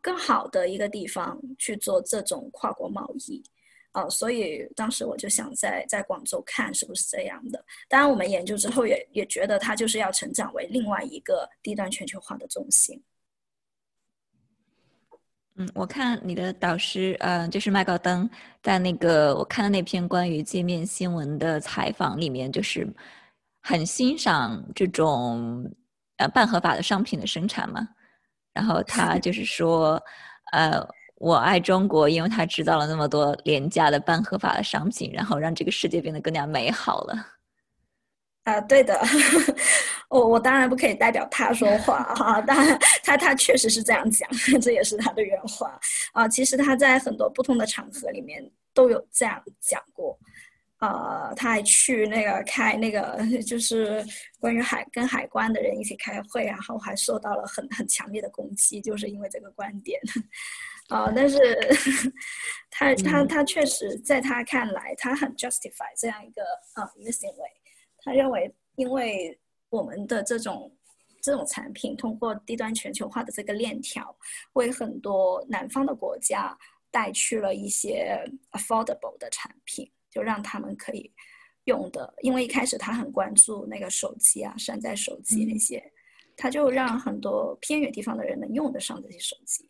[0.02, 3.42] 更好的一个地方去做这种跨国贸易。
[3.94, 7.64] 哦，所以当时我就想在在广州看是不是这样的。
[7.88, 13.02] 当然，我们研究之后也也觉得它就是要成长为另外一个低端全球化的中心。
[15.60, 18.28] 嗯，我看你的导师，呃，就是麦高登，
[18.64, 22.88] 在那个我看的那篇关于界面新闻的采访里面，就是
[23.62, 25.70] 很欣赏这种
[26.18, 27.88] 呃半合法的商品的生产嘛。
[28.54, 30.02] 然后他就是说，
[30.54, 30.84] 呃。
[31.22, 37.14] 我爱中国，因为他制造了那么多廉价的半合法的商品，然后让这个世界变得更加美好了。
[38.46, 38.98] 啊，对的，
[40.10, 44.30] 我我当然不可以代表他说话哈， 当然他他确实是这样讲，
[44.60, 45.80] 这也是他的原话
[46.14, 46.28] 啊。
[46.28, 48.44] 其实他在很多不同的场合里面
[48.74, 50.18] 都有这样讲过，
[50.80, 54.04] 呃，他还去那个开那个 就是
[54.40, 60.00] 关于海跟海关的人一起开会，然后还受到了很很强烈的攻击，就是因为这个观点。
[60.90, 61.38] 啊，但是
[62.72, 66.42] 他他他确实在他看来，他很 justify 这样一个
[66.74, 67.48] 啊一个行为。
[68.04, 69.38] 他认为，因为
[69.70, 70.72] 我们的这种
[71.22, 74.16] 这种产品通过低端全球化的这个链条，
[74.54, 76.58] 为很多南方的国家
[76.92, 78.20] 带去了一些
[78.52, 81.12] affordable 的产品，就让他们可以
[81.66, 82.14] 用的。
[82.22, 85.84] 因为一开始他很关注那个手机啊，山寨手机那些，
[86.36, 89.70] 他就让很多偏远地方的人能用得上这些手机。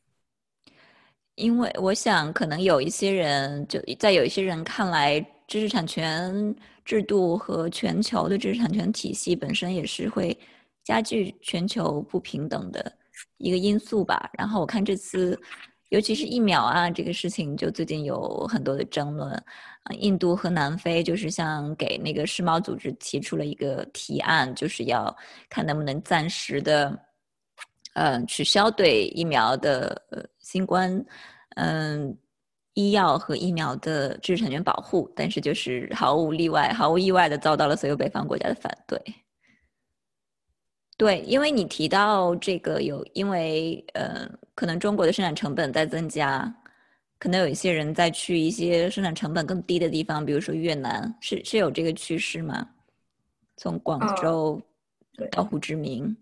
[1.36, 6.54] 因为我想，可能有一些人就在有一些人看来，知识产权
[6.90, 10.36] 制度和全球的知识产权体系本身也是会
[10.84, 12.92] 加剧全球不平等的
[13.38, 14.28] 一个因素吧。
[14.36, 15.40] 然后我看这次，
[15.90, 19.32] 尤其是疫苗啊这个事情，就最近有很多的争论。
[19.84, 25.16] 啊，印度和南非就是像给那个世贸组织提出了一个提案，就是要
[25.48, 27.00] 看能不能暂时的。
[27.94, 31.06] 嗯，取消对疫苗的呃新冠
[31.56, 32.18] 嗯
[32.80, 38.98] 医药和疫苗的知识产权保护，但是就是毫无例外、毫无意外的遭到了所有北方国家的反对。
[40.98, 46.54] 对，因为你提到这个有，因为呃，可能中国的生产成本在增加，
[47.18, 52.70] 可能有一些人在去一些生产成本更低的地方，比如说越南，是是有这个趋势吗？
[53.58, 54.62] 从广州
[55.32, 56.16] 到胡志明。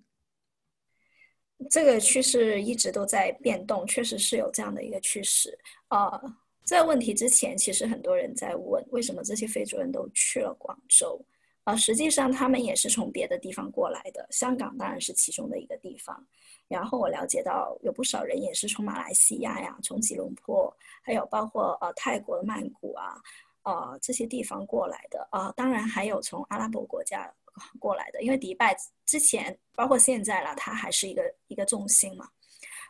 [1.72, 5.58] 这个趋势一直都在变动，确实是有这样的一个趋势。
[5.90, 6.22] 呃，
[6.68, 11.18] 这个问题之前，其实很多人在问，为什么这些非洲人都去了广州？
[11.64, 16.22] 呃，实际上他们也是从别的地方过来的，香港当然是其中的一个地方。
[16.68, 23.16] 然后我了解到，有不少人也是从马来西亚呀，从吉隆坡，还有包括呃泰国的曼谷啊，
[23.64, 25.26] 呃这些地方过来的。
[25.32, 27.34] 啊，当然还有从阿拉伯国家。
[27.80, 32.30] 过来的，因为迪拜之前包括现在了，它还是一个一个重心嘛。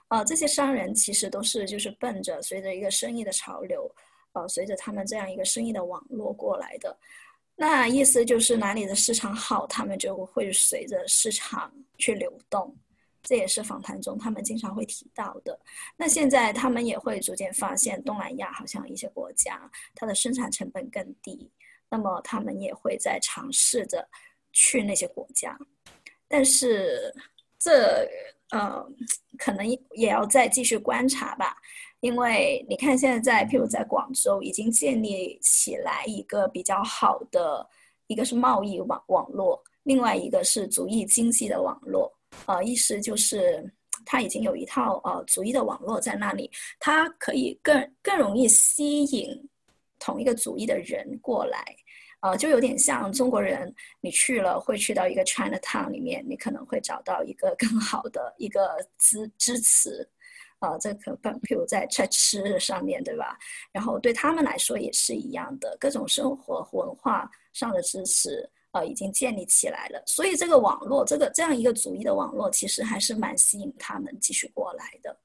[0.07, 3.89] 啊，这些商人其实都是就是奔着随着一个生意的潮流，
[4.33, 6.97] 呃，随着他们这样一个生意的网络过来的。
[7.55, 12.75] 那意思就是哪里的市场好，他们就会随着市场去流动。
[13.23, 15.59] 这也是访谈中他们经常会提到的。
[15.97, 21.51] 那现在他们也会逐渐发现，东南亚好像一些国家它的生产成本更低，
[21.89, 24.07] 那么他们也会在尝试着。
[24.53, 25.55] 去那些国家，
[26.27, 27.13] 但是
[27.59, 28.09] 这
[28.51, 28.85] 呃
[29.37, 31.55] 可能也要再继续观察吧，
[31.99, 37.67] 因为你看现在在譬如在广州已经建立起来一个比较好的，
[38.07, 42.11] 一个是贸易网网络，另外一个是主义经济的网络，
[42.45, 43.69] 呃，意思就是
[44.05, 49.29] 它已经有一套呃族裔的网络在那里，它可以更更容易吸引
[49.99, 51.63] 同一个族裔的人过来。
[52.21, 60.09] 呃，就有点像中国人，你去了会去到一个 China Town 里面，你可能会找到一个更好的一个支支持，
[60.59, 63.37] 呃，这可譬如在在吃上面对吧？
[63.71, 70.01] 然后对他们来说也是一样的，各种生活文化上的支持，呃，已经建立起来了。
[70.07, 75.15] 所以这个网络，这个这样一个主义的网络，其实还是蛮吸引他们继续过来的，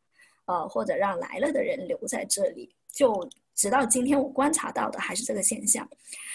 [0.44, 2.76] 呃，或者让来了的人留在这里。
[2.92, 5.88] 就直到今天，我观察到的还是这个现象。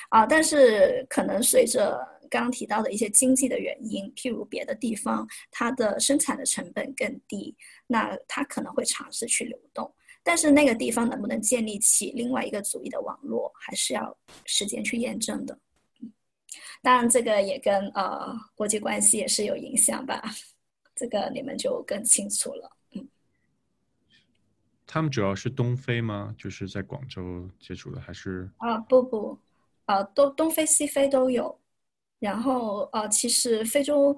[0.10, 1.99] 啊，但是可能随着
[2.30, 7.55] 刚刚提到的一些经济的原因，譬如别的地方它的生产的成本更低，
[7.88, 9.93] 那它可能会尝试去流动。
[10.24, 15.58] 但是那个地方能不能建立起另外一个主义的网络，还是要时间去验证的。
[16.82, 20.24] 当然，这个也跟呃国际关系也是有影响吧，
[20.95, 22.76] 这个你们就更清楚了。
[24.88, 26.33] 他们主要是东非吗？
[26.38, 28.77] 就是在广州接触的，还是啊？
[28.79, 29.38] 不不。
[29.85, 31.57] 啊，东东非西非都有，
[32.19, 34.13] 然后呃，其实非洲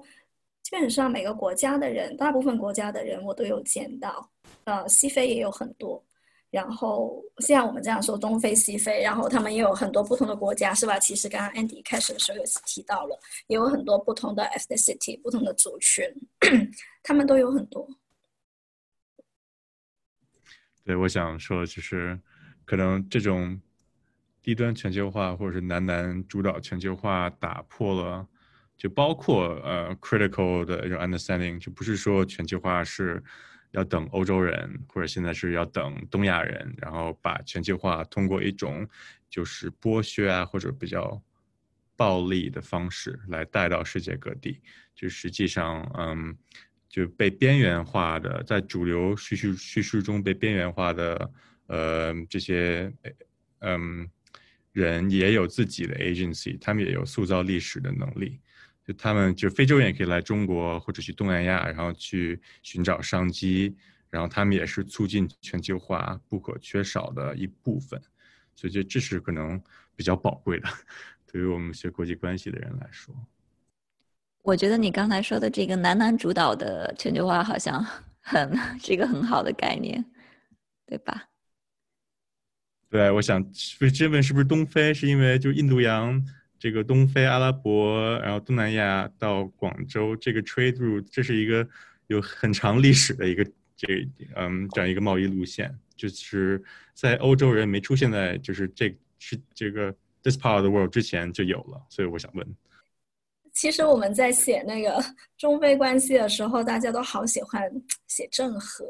[0.64, 4.28] 基本上每个国家的人，大部分国家的人我都有见到，
[4.64, 6.02] 呃，西非也有很多，
[6.50, 10.98] 然后像我们这样说东非西非，然后他们也有很多不同的国家，是吧？
[10.98, 13.16] 其实刚刚 Andy 开始的时候也是提到了，
[13.46, 16.04] 也有很多不同的 ethnicity，不同的族群，
[17.04, 17.88] 他们都有很多。
[20.84, 22.18] 对，我想说就是
[22.64, 23.60] 可能这种。
[24.42, 28.26] 低端全球化或者是男男主导全球化打破了，
[28.74, 33.22] 就包括呃 critical 的一种 understanding，就不是说全球化是
[33.72, 38.88] 要等欧洲人，或者现在是要等东亚人，然后把全球化通过一种
[39.28, 41.22] 就是剥削啊或者比较
[41.94, 44.58] 暴力的方式来带到世界各地，
[44.94, 46.34] 就实际上嗯
[46.90, 51.32] 就被边缘化的，在主流叙述叙述中被边缘化的
[51.68, 52.92] 呃这些
[53.60, 54.06] 嗯。
[54.72, 58.40] 人也有自己的 agency，他们也有塑造历史的能力。
[58.86, 63.76] 就他们，就非洲人也可以来中国或者去东南亚，然后去寻找商机。
[64.10, 68.00] 然后他们也是促进全球化不可缺少的一部分。
[68.54, 69.60] 所以，这这是可能
[69.96, 70.68] 比较宝贵的，
[71.26, 73.12] 对于我们学国际关系的人来说。
[74.42, 77.84] 我觉得你刚才说的这个男男主导的全球化，好像
[78.20, 80.04] 很 是一个很好的概念，
[80.86, 81.24] 对吧？
[82.88, 83.42] 对，我想
[83.78, 86.20] 被质问是不是东非，是因为就印度洋
[86.58, 91.68] 这个东非、阿拉伯，然后东南亚到广州这个 trade route，这是一个
[92.08, 93.44] 有很长历史的一个
[93.76, 96.60] 这嗯这样一个贸易路线，就是
[96.94, 102.56] 在欧洲人没出现在就是这是这个 this part of the world 之前就有了，所以我想问。
[103.60, 105.04] 其实我们在写那个
[105.36, 107.70] 中非关系的时候，大家都好喜欢
[108.08, 108.86] 写郑和，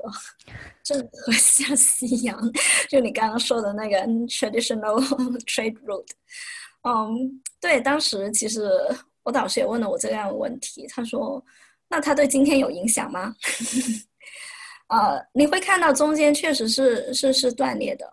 [0.85, 2.41] 郑和 下西洋，
[2.89, 3.99] 就你刚刚说的那个
[4.29, 5.03] traditional
[5.43, 6.07] trade route。
[6.85, 8.71] 嗯，对，当时其实
[9.25, 11.45] 我导师也问了我这样的问题，他说
[11.91, 13.35] ：“那他对今天有影响吗？”
[14.87, 18.07] 呃，你会看到中间确实是是是断裂的，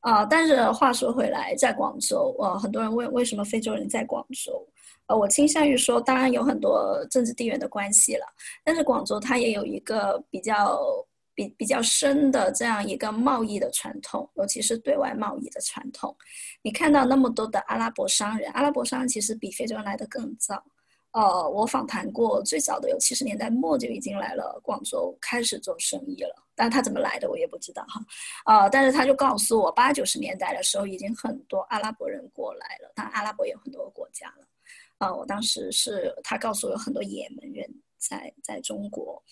[0.00, 4.66] 啊，但是话说回来，在广州，呃，很多人问为什么非洲人在广州。
[5.08, 8.26] 呃，我倾向于说，当然有很多政治地缘的关系了，
[8.64, 10.80] 但是广州它也有一个比较
[11.34, 16.16] 比比较深的这样一个贸易的传统，尤其是对外贸易的传统。
[16.62, 20.62] 你看到那么多的阿拉伯商人，阿拉伯商人其实比非洲人来的更早。
[21.12, 26.34] 呃，我访谈过，最早的有七十年代末就已经来了广州，开始做生意了。
[26.54, 28.00] 但他怎么来的，我也不知道哈。
[28.44, 32.92] 呃，但是他就告诉我，八九十年代的时候，已经很多阿拉伯人过来了。
[32.94, 34.46] 但阿拉伯有很多国家了。
[34.98, 37.68] 啊，我当时是他告诉我有很多也门人
[37.98, 39.22] 在在中国，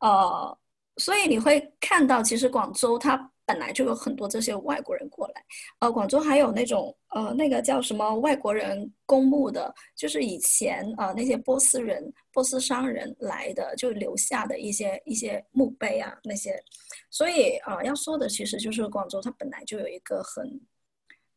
[0.00, 0.58] 呃，
[0.98, 5.44] 所以你会看到，其实广州它本来就有很多这些外国人过来，
[5.78, 16.62] 呃，广州还有那种呃那个叫什么外国人公墓的，就是以前呃那些波斯人、波斯商人来的就留下的一些一些墓碑啊那些，
[17.08, 20.60] 所以啊要说的其实就是广州它本来就有一个很。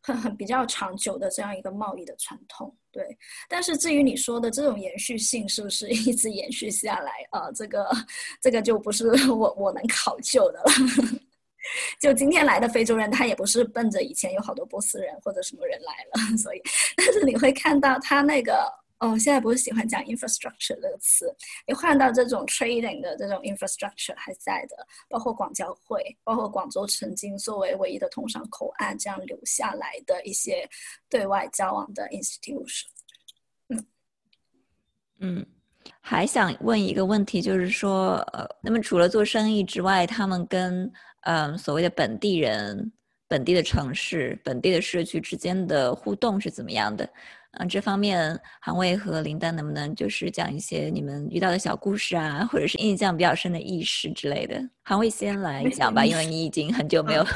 [0.02, 3.06] 呵 呵比较长久的这样一个贸易的传统，对。
[3.50, 7.52] 但是至于你说的这种延续性是不是一直延续下来啊？
[7.54, 7.90] 这个
[8.42, 10.72] 这个就不是我我能考究的了。
[12.00, 16.62] 就今天来的非洲人，他也不是奔着以前有好多波斯人或者什么人来了，所以，
[16.96, 18.54] 但是你会看到他那个。
[19.00, 21.32] 哦，现在不是喜欢讲 infrastructure 这个词，
[21.68, 24.76] 你换到这种 trading 的这种 infrastructure 还在的，
[25.10, 30.68] 包括广交会，包括广州曾经作为唯一的通商口岸这样留下来的一些
[31.10, 32.86] 对外交往的 institution。
[33.70, 33.86] 嗯
[35.20, 35.46] 嗯。
[36.02, 40.92] 还想问一个问题，就是说，呃，那么除了做生意之外，他们跟
[41.22, 42.92] 嗯所谓的本地人、
[43.26, 47.10] 本地的城市、本地的社区之间的互动是怎么样的？
[47.60, 54.62] 嗯，这方面，韩卫和林丹能不能就是讲一些你们遇到的小故事啊，或者是印象比较深的轶事之类的？
[54.84, 57.26] 韩卫先来讲吧，因为你已经很久没有。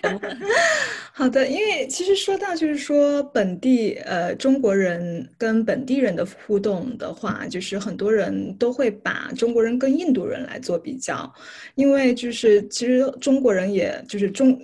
[1.12, 11.30] 好的，因为其实说到就是说本地呃中国人跟本地人的互动的话，就是很多人都会把中国人跟印度人来做比较，
[11.74, 14.56] 因为就是其实中国人也就是中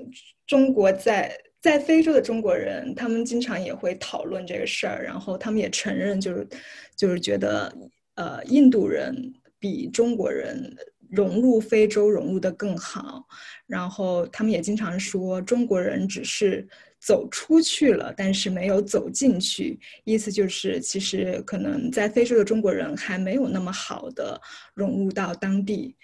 [0.47, 1.37] 中国在。
[1.65, 6.47] 在非洲的中国人，他们经常也会讨论这个事儿，然后他们也承认，就是
[6.95, 7.75] 就是觉得，
[8.17, 10.77] 呃，印度人比中国人
[11.11, 13.25] 融入非洲融入的更好，
[13.67, 16.69] 然后他们也经常说，中国人只是
[17.01, 24.39] 走出去了，但是没有走进去，意思就是其实可能在非洲的中国人还没有那么好的
[24.75, 25.97] 融入到当地，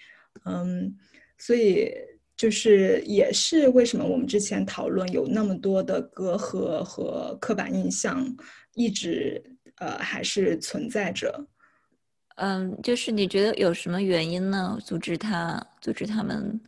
[0.45, 0.97] 嗯，
[1.37, 1.93] 所以。
[2.41, 8.25] 就是也是为什么我们之前讨论有那么多的隔阂和刻板印象，
[8.73, 9.39] 一直
[9.75, 11.45] 呃还是存在着。
[12.37, 14.75] 嗯，就是你觉得有什么原因呢？
[14.83, 16.59] 阻止他，阻止他们？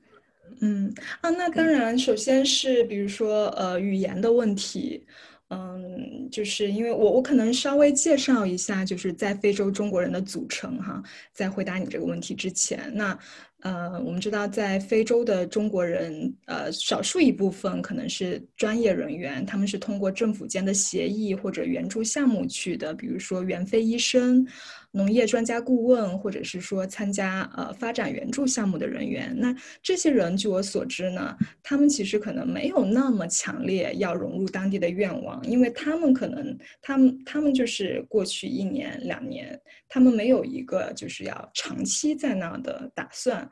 [0.62, 5.04] 嗯啊，那当然，首先是比如说呃语言的问题。
[5.50, 11.02] 嗯，就是因为我我可能稍微介绍一下，就是在非洲中国人的组成哈，
[11.32, 13.18] 在回答你这个问题之前，那。
[13.64, 24.45] 呃，我们知道，在非洲的中国人，呃，少数一部分可能是专业人员，他们是通过政府间的协议或者援助项目去的，比如说援非医生。
[24.96, 43.50] 农业专家顾问，或者是说参加呃发展援助项目的人员，那这些人据我所知呢，他们其实可能没有那么强烈要融入当地的愿望，因为他们可能他们他们就是过去一年两年，他们没有一个就是要长期在那的打算。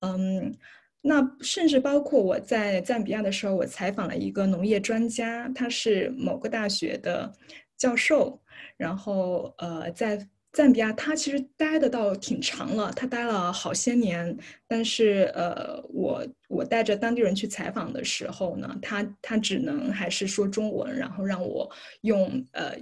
[0.00, 0.52] 嗯，
[1.00, 7.32] 那甚至包括我在赞比亚的时候，我采访了一个农业专家，他是某个大学的
[7.78, 8.42] 教授，
[8.76, 10.28] 然后呃在。
[10.52, 14.36] 赞比亚，他其实待的倒挺长了，他待了好些年。
[14.68, 21.70] 但是，呃，我我带着当地人去采访的时候呢，他他只能还是说中文，然后让我
[22.02, 22.74] 用呃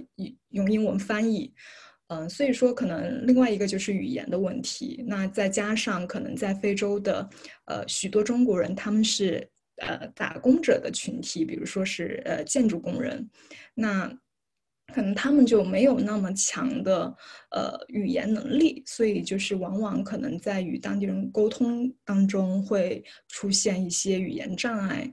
[0.49, 1.53] 用英文翻译。
[2.07, 5.01] 嗯，所以说可能另外一个就是语言的问题。
[5.07, 7.29] 那再加上可能在非洲的
[7.67, 9.47] 呃许多中国人，他们是
[9.77, 13.29] 呃打工者的群体，比如说是呃建筑工人，
[13.73, 14.13] 那。
[14.93, 17.15] 可能他们就没有那么强的
[17.49, 25.11] 呃语言能力，所以就是往往可能在与当地人沟通当中会出现一些语言障碍。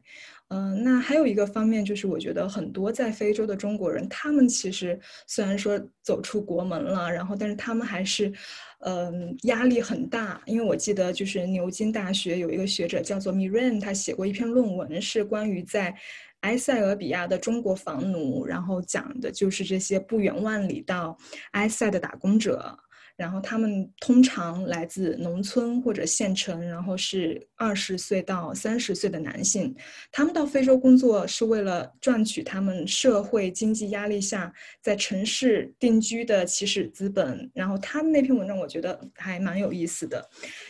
[0.51, 8.33] 嗯，那还有一个方面就是，我觉得很多在非洲的中国人，他们其实虽然说走出国门了，然后但是他们还是
[8.81, 10.41] 嗯压力很大。
[10.47, 15.95] 因为我记得就是牛津大学有一个学者叫做 Miran，他写过一篇论文，是关于在。
[16.43, 21.17] 埃塞俄比亚的中国房奴，然后讲的就是这些不远万里到
[21.53, 22.79] 埃塞的打工者，
[23.17, 29.75] 然后他们通常来自农村或者县城，然后是二十岁到三十岁的男性，
[30.13, 37.51] 他们到非洲工作是为了赚取他们社会经济压力下在城市定居的起始资本。
[37.53, 40.25] 然后他那篇文章我觉得还蛮有意思的，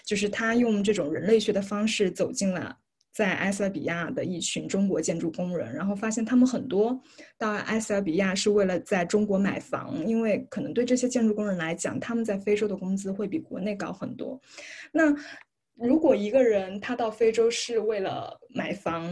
[0.06, 2.74] 就是他用这种人类学的方式走进了。
[3.18, 6.96] 在埃塞比亚的一群中国建筑工人，然后发现他们很多
[7.36, 14.40] 到埃塞比亚是为了在中国买房，因为可能对这些建筑工人来讲，他们在非洲的工资会比国内高很多。
[14.92, 15.12] 那
[15.74, 19.04] 如果一个人他到非洲是为了买房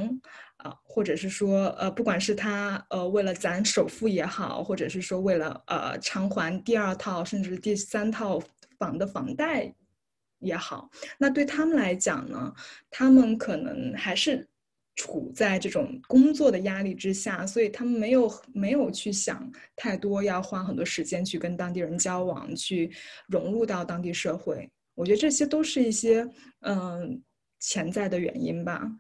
[0.59, 8.41] 啊，或者是说呃，不管是他呃为了攒首付也好，或者是说为了呃偿还第二套甚至第三套
[8.79, 9.75] 房的房贷。
[10.39, 12.53] 也好，那对他们来讲呢，
[12.91, 14.47] 他们可能还是
[14.95, 22.91] 处在这种工作的压力之下，所以他们没有没有去想太多，要花很多时间去跟当地人交往，去
[23.29, 24.69] 融入到当地社会。
[24.95, 26.27] 我觉得这些都是一些
[26.61, 27.23] 嗯
[27.61, 28.91] 潜在的原因吧。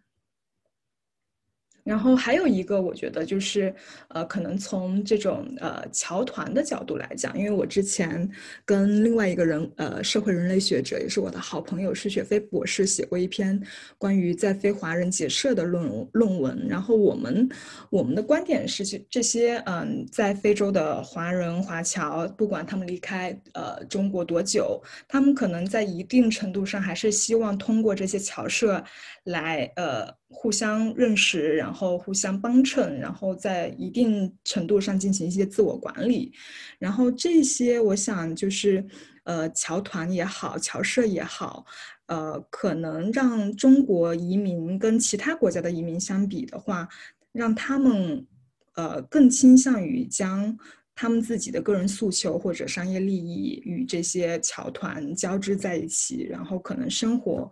[1.86, 3.72] 然后还有一个，我觉得就是，
[4.08, 8.28] 呃，可能从这种呃侨团的角度来讲，因为我之前
[8.64, 13.62] 跟另外一个人，呃，社会人类学者，也是我的好朋友施雪飞博士写过一篇
[13.98, 16.66] 关于在非华人结社的论论文。
[16.68, 17.48] 然后我们
[17.88, 28.82] 我们的观点是，这这些嗯，在非洲的华人华侨，不管他们离开呃中国多久，他们可能在一定程度上还是希望通过这些侨社
[29.22, 30.12] 来呃。
[30.28, 36.32] 互相认识，然后互相帮衬，然后在一定程度上进行一些自我管理，
[36.78, 38.84] 然后这些我想就是，
[39.24, 41.64] 呃侨团也好，侨社也好，
[42.06, 46.88] 呃，可能让中国移民跟其他国家的移民相比的话，
[47.32, 48.26] 让他们
[48.74, 50.56] 呃更倾向于将
[50.94, 57.50] 他们自己的个人诉求或者商业利益与这些侨团交织在一起，然后可能生活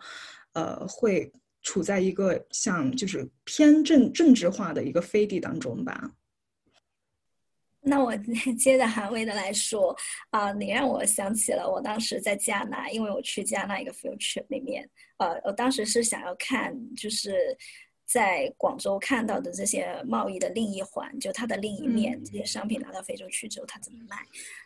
[0.55, 1.31] 呃会
[1.65, 6.13] 处在一个像就是偏政政治化的一个飞地当中吧。
[7.81, 8.17] 那我
[8.57, 9.95] 接着韩威的来说
[10.31, 14.89] 啊，你让我想起了我当时在加拿，因为我去加拿一个 future 里面，
[15.19, 17.35] 呃，我当时是想要看就是。
[18.07, 24.17] 在广州看到的这些贸易的另一环，就它的另一面，这些商品拿到非洲去之后，它怎么卖，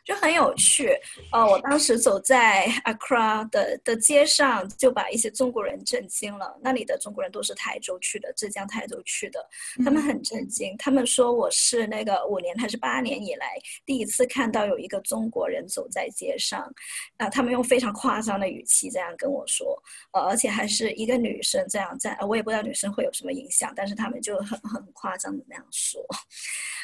[0.05, 0.91] 就很有趣。
[1.33, 6.59] 呃，我当时走在 Accra 的的街上，就把一些中国人震惊了。
[6.61, 9.49] 那里的中国人都是台州去的，浙江台州去的，
[9.85, 10.77] 他们很震惊。
[10.77, 16.71] 他们说我是那个五年还是八年以来第一次看到有一个中国人走在街上，
[17.19, 19.81] 啊，他们用非常夸张的语气这样跟我说，
[20.13, 23.28] 呃，而且还是一个女生这样在，我也不知道女生会有什么。
[23.33, 26.05] 影响，但是他们就很很夸张的那样说，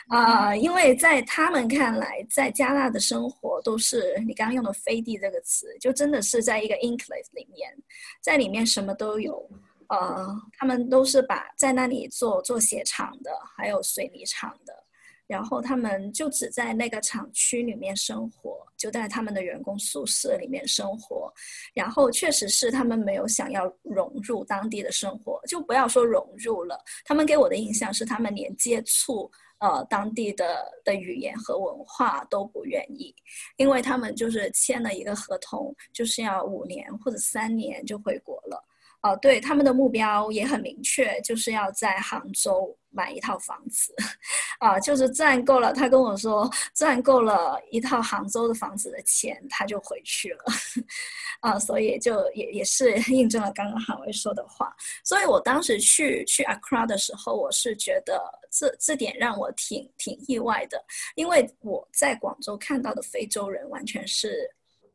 [0.08, 7.74] 啊，因为在他们看来，在加纳的生活都是你刚刚用的“飞地”这个词，就真的是在一个 enclave 里面，
[8.20, 9.48] 在里面什么都有，
[9.88, 10.26] 呃，
[10.58, 14.83] 他们都是把在那里做做鞋厂的，还有水泥厂的。
[15.26, 21.32] 然后他们就只在那个厂区里面生活，就在他们的员工宿舍里面生活。
[21.72, 26.78] 然后确实是他们没有想要融入当地的生活，就不要说融入了。
[27.04, 33.14] 他们给我的印象是，他们连接触呃当地的的语言和文化都不愿意，
[33.56, 38.62] 因为他们就是签了一个合同，就是要五年或者三年就回国了。
[39.04, 43.94] 哦，对，他们的目标也很明确，就是要在杭州买一套房子，
[44.58, 45.74] 啊，就是赚够了。
[45.74, 50.44] 他跟我说，赚够了一套杭州的房子的钱，他就回去了，
[51.40, 54.74] 啊，所以就也也是 印证了刚刚韩威说的话。
[55.04, 58.18] 所以我当时去去 Accra 的时候，我是觉得
[58.50, 60.82] 这这点让我挺挺意外的，
[61.14, 64.50] 因为我在广州看到的非洲人完全是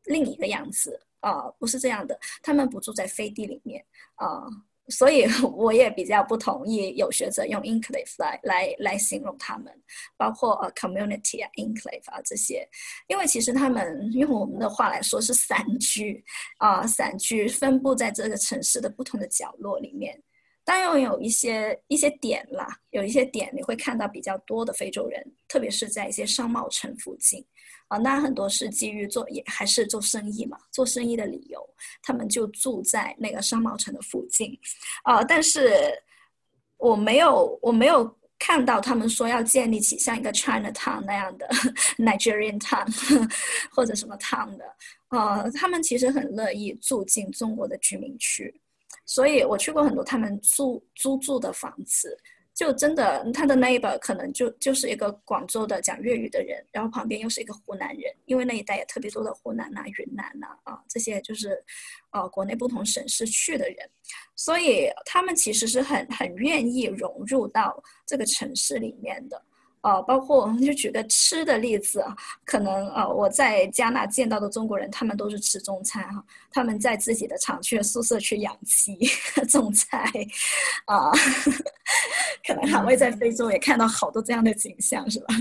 [0.06, 1.00] 另一个样子。
[1.20, 3.84] 啊，不是这样的，他们不住在飞地里面
[4.16, 4.42] 啊，
[4.88, 9.72] 所以 我也比较不同意有学者用 enclave 来来来形容他们，
[10.16, 12.68] 包括呃 community 啊 enclave 啊这些，
[13.06, 16.24] 因为其实他们用我们的话来说是散居
[16.58, 20.20] 啊，散居分布在这个城市的不同的角落里面，
[20.70, 27.44] 当然有一些一些点啦，有一些点你会看到比较多的非洲人，特别是在一些商贸城附近。
[27.88, 31.60] 啊，那很多是基于做也还是做生意嘛，做生意的理由，
[32.04, 34.56] 他们就住在那个商贸城的附近，
[35.02, 35.76] 啊，但是
[36.76, 41.48] 我没有我没有看到他们说要建立起像一个 China Town 那样的
[41.98, 42.86] Nigerian Town
[43.74, 44.64] 或者什么 Town 的，
[45.08, 48.54] 啊，他们其实很乐意住进中国的居民区，
[49.10, 52.16] 所以我去过很多他们租租住的房子。
[52.52, 61.64] 就真的，他的 neighbor 可能就就是一个广州的讲粤语的人，然后旁边又是一个湖南人，因为那一带也特别多的湖南呐、云南呐啊这些就是，
[62.10, 63.76] 呃，国内不同省市去的人，
[64.36, 69.42] 所以他们其实是很很愿意融入到这个城市里面的。
[69.82, 72.14] 呃，包括我们就举个吃的例子啊，
[72.44, 78.98] 可能呃我在加纳见到的中国人，他们都是吃中餐哈，他们在自己的厂区宿舍去养鸡
[79.48, 80.04] 种菜，
[80.86, 81.10] 啊，
[82.46, 85.34] 可能还会在非洲也看到好多这样的景象，是吧？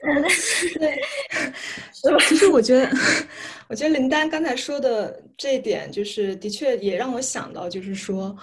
[0.80, 0.98] 对，
[1.92, 2.16] 是吧？
[2.28, 2.90] 其实我觉得，
[3.68, 8.34] 我觉得林丹刚才说的这一点，就是的确也让我想到，就是说，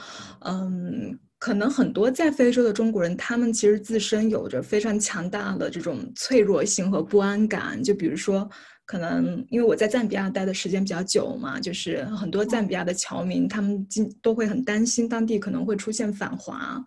[0.42, 1.18] 嗯。
[1.44, 7.84] 可能很多在非洲的中国人，他们其实自身有着非常强大的这种脆弱性和不安感。
[7.84, 8.50] 就比如说，
[8.86, 16.82] 可能因为我在赞比亚待的时间比较久嘛，就是很多赞比亚的侨民，他们今都会很担心当地可能会出现反华。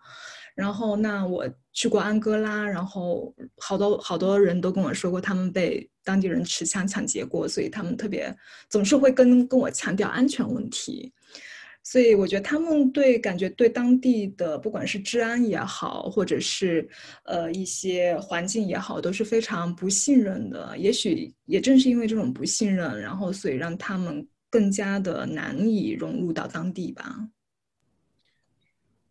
[0.55, 8.35] 然后，那我去过安哥拉，然后好多好多人都跟我说过，他们被当地人持枪抢劫过，所以他们特别
[8.71, 11.13] 总是会跟跟我强调安全问题。
[11.89, 16.85] 所以我觉得他们对感觉对当地的不管是治安也好，或者是
[17.23, 20.77] 呃一些环境也好，都是非常不信任的。
[20.77, 27.29] 也许也正是因为这种不信任，然后所以让他们更加的难以融入到当地吧。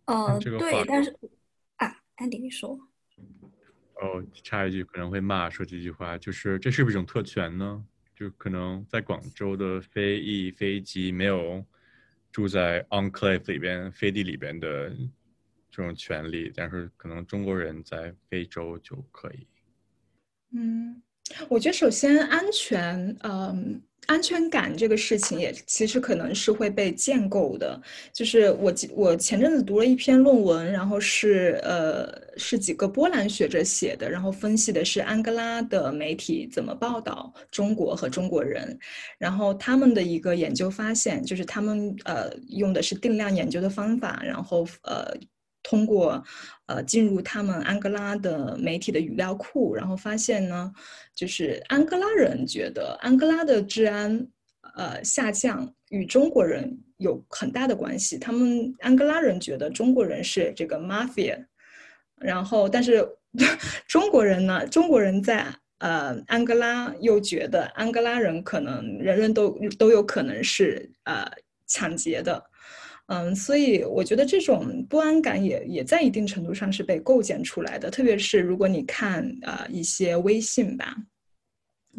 [0.04, 1.16] 呃，对，但是
[1.76, 2.78] 啊，安迪你说。
[4.02, 7.82] 哦，插一句，可能会骂说这句话，就是这是不是一种特权呢？
[8.14, 11.64] 就可能在广州的飞翼飞机没有。
[12.36, 14.90] 住在 enclave 里边、飞地里边的
[15.70, 19.46] 这种权利，但是可能中国人在非洲就可以。
[20.50, 21.00] 嗯，
[21.48, 23.80] 我觉得首先安全，嗯。
[24.06, 27.82] 安全感这个事情也其实可能是会被建构的。
[28.12, 32.06] 就是我我前阵子读了一篇论文，然后是呃
[32.36, 38.78] 是几个波兰学者写的，然后分析的是安哥拉的媒体怎么报道中国和中国人。
[39.18, 45.12] 然后他们的一个研究发现，就是他们呃用的是定量研究的方法，然后呃。
[45.68, 46.22] 通过，
[46.66, 50.72] 呃，进入他们安哥拉的媒体的语料库，然后发现呢，
[51.12, 54.24] 就是安哥拉人觉得安哥拉的治安，
[54.76, 58.16] 呃，下降与中国人有很大的关系。
[58.16, 61.44] 他们安哥拉人觉得中国人是这个 mafia，
[62.20, 63.04] 然后但是
[63.88, 71.28] 中国人呢，中国人在呃安哥拉又觉得安哥拉人可能人人都都有可能是呃
[71.66, 72.40] 抢劫的。
[73.06, 80.96] 嗯，所以我觉得这种不安感也也在一定程度上是被构建出来的，特别是如果你看啊一些微信吧，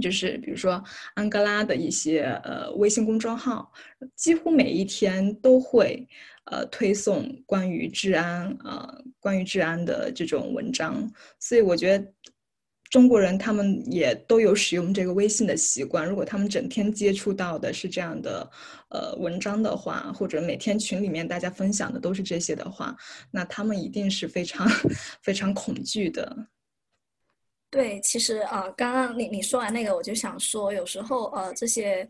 [0.02, 0.84] 就是比如说
[1.16, 3.72] 安哥拉的一些呃微信公众号，
[4.16, 6.06] 几乎每一天都会
[6.52, 12.06] 呃推送关于治安啊关于治安的这种文章，所以我觉得。
[12.90, 16.08] 中国人他们也都有使用这个微信的习惯。
[16.08, 18.50] 如果他们整天接触到的是这样的
[18.90, 22.96] 呃文章的话，或者每天群里面大家分享的都是这些的话，
[23.32, 24.68] 那他们一定是非常
[25.22, 26.48] 非常恐惧的。
[27.70, 32.08] 对，其实啊，刚刚你你说完那个，我就想说，有时候呃这些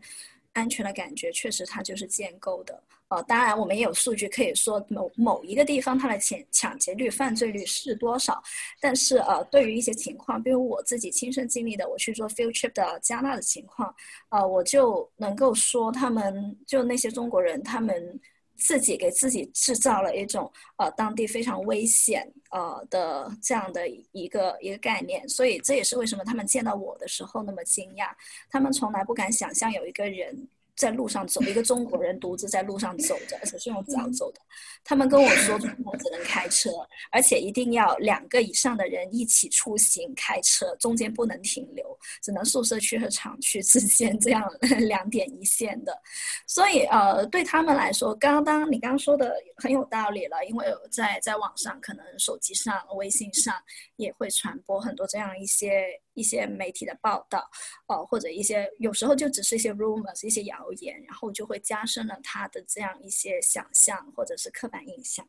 [0.52, 2.80] 安全的感觉确实它就是建构的。
[3.08, 8.42] 呃，当然，我们也有数据可以说某某一个地方它的抢抢劫率、犯罪率是多少。
[8.80, 13.94] 但是，呃，对于一些情况，比如我自己亲身经历的，我去做 field trip 的加纳的情况，
[14.28, 18.20] 呃，我就能够说，他们就那些中国人，他们
[18.56, 25.26] 自己给自己制造了一种呃当地非常危险呃的这样的一个一个概念。
[25.26, 28.10] 所以，这也是为什么他们见到我的时候那么惊讶，
[28.50, 30.46] 他们从来不敢想象有一个人。
[30.78, 34.40] 在路上走，一个中国人独自在路上走着，而且是用脚走的。
[34.84, 36.70] 他们跟我说，中国只能开车，
[37.10, 41.84] 而且一定要两个以上的人一起出行开车，中间不能停留，
[42.22, 44.42] 只能宿舍区和厂区之间这样
[44.86, 46.00] 两点一线的。
[46.46, 53.54] 所以，呃，对他们来说，刚刚你刚刚说的很有道理了，因为在在网上，可能手机上、微信上
[53.96, 56.00] 也会传播很多这样一些。
[56.18, 57.48] 一些媒体的报道，
[57.86, 65.26] 呃，或者一些有时候就只是一些 rumors，一些谣言，然后就会加深了他的这样一些想象或者是刻板印象。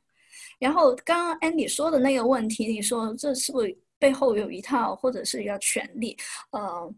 [0.58, 6.18] 然后刚刚 Andy 说的那个问题，你说这是不是背后有一套或者是一个权利？
[6.52, 6.94] 呃，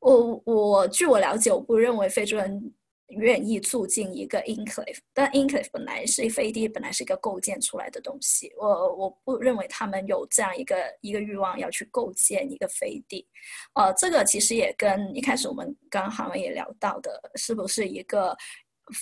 [0.00, 2.74] 我我据我了解，我不认为非洲人。
[3.08, 8.52] 愿意住进一个 enclave，但 enclave 本来是飞地，本来是一个构建出来的东西。
[8.56, 13.26] 我我不认为他们有这样一个一个欲望要去构建一个飞地。
[13.74, 18.36] 呃，这个其实也跟一开始我们刚刚也聊到的，是不是一个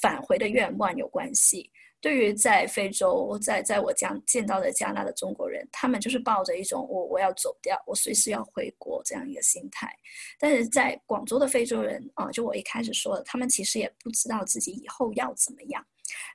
[0.00, 1.70] 返回的愿望有关系。
[2.04, 9.90] 对于在非洲，在在我将见到的加纳的中国人，他们就是抱着一种我我要走掉，我随时要回国这样一个心态。
[10.38, 15.82] 但是在广州的非洲人啊，就我一开始说的，他们其实也不知道自己以后要怎么样，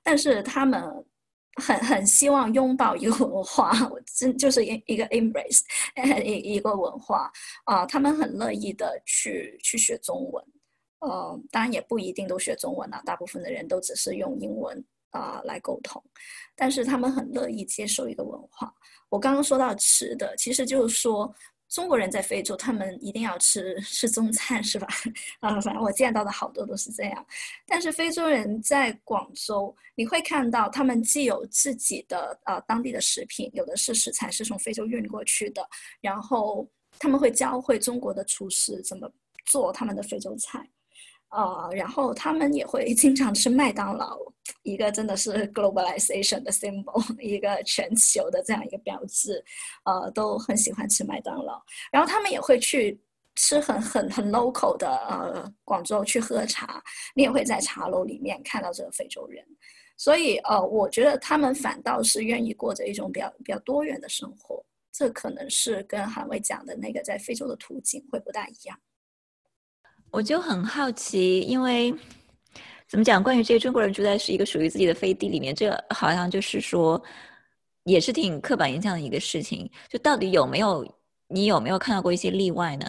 [0.01, 0.81] 但是他们
[1.61, 5.61] 很很希望拥抱一个文化，我真就是一一个 embrace
[6.25, 7.31] 一一个文化
[7.65, 10.43] 啊，他们很乐意的去去学中文，
[11.01, 14.83] 呃，当然也不一定都学中文啊，大部分的人都只是用英文。
[15.11, 16.03] 啊，来沟通，
[16.55, 18.73] 但是他们很乐意接受一个文化。
[19.09, 21.33] 我刚刚说到吃的，其实就是说
[21.67, 24.87] 中国人在非洲，他们一定要吃吃中餐，是吧？
[25.41, 27.25] 啊，反正我见到的好多都是这样。
[27.65, 35.67] 但是非洲人在广州，你会看到他们既有自己的啊当地的食品，有的是食材是从非洲运过去的，
[36.01, 36.67] 然后
[36.99, 39.11] 他们会教会中国的厨师怎么
[39.45, 40.67] 做他们的非洲菜。
[41.31, 44.17] 呃，然后他们也会经常吃麦当劳，
[44.63, 49.43] 一个真的是 globalization 的 symbol，一个全球的这样一个标志，
[49.85, 51.61] 呃，都很喜欢吃麦当劳。
[51.91, 52.99] 然后他们也会去
[53.35, 59.45] 吃很很很 local 的呃广州去喝茶，你也会在茶楼里面看到这个非洲人。
[59.97, 68.79] 所以呃，我觉得他们反倒是愿意过着一种比较比较多元的生活，这可能是跟韩伟讲的那个在非洲的途径会不大一样。
[70.11, 71.93] 我就很好奇，因为
[72.87, 73.21] 怎么讲？
[73.21, 77.01] 关于这个中国人住在是一个属于自己的飞地里面，这好像就是说，
[77.83, 79.69] 也是挺刻板印象的一个事情。
[79.87, 80.85] 就到底有没有
[81.27, 82.85] 你有没有看到过一些例外呢？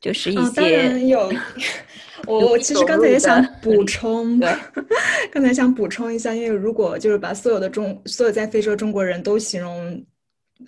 [0.00, 1.30] 就是一些有，
[2.26, 4.40] 我我其实刚才也想补充，
[5.30, 10.04] 刚才想补充一下，因为如果就是把所有的中所有在非洲中国人都形容。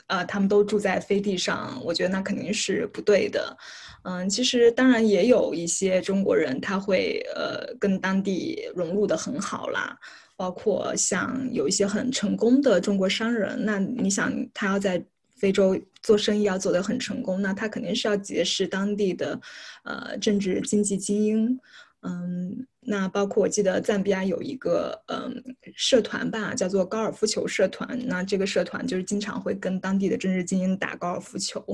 [0.06, 3.56] 呃，他们都住在飞地上，我觉得那肯定是不对的。
[4.02, 9.98] 嗯，其实当然也有一些中国人，他会呃跟当地融入的很好啦。
[10.36, 15.00] 包括像有一些很成功的中国商人，那你想他要在
[15.36, 19.40] 非洲做生意要做得很成功，那他肯定是要结识当地的
[19.84, 21.60] 呃政治经济精英。
[22.06, 25.42] 嗯，那包括我记得赞比亚有一个嗯
[25.74, 27.98] 社团吧，叫做高尔夫球社团。
[28.06, 31.64] 那这个社团就是经常会跟当地的政治精英打高尔夫球，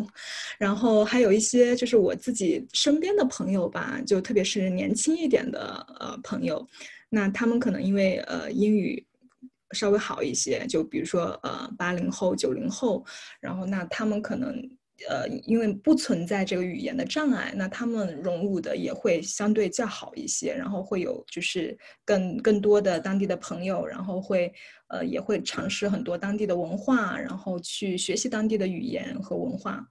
[0.56, 6.64] 然后还有一些就是我自己身边的朋友吧，就特别是年轻一点的呃朋友，
[7.08, 9.04] 那他们可能因为呃英语
[9.72, 13.04] 稍微好一些，就比如说呃八零后、九零后，
[13.40, 14.56] 然后那他们可能。
[15.08, 24.52] 呃，因为不存在这个语言的障碍，那他们融入的也会相对较好一些，然后会有就是更更多的当地的朋友，然后会
[24.88, 29.86] 呃也会尝试很多当地的文化，然后去学习当地的语言和文化。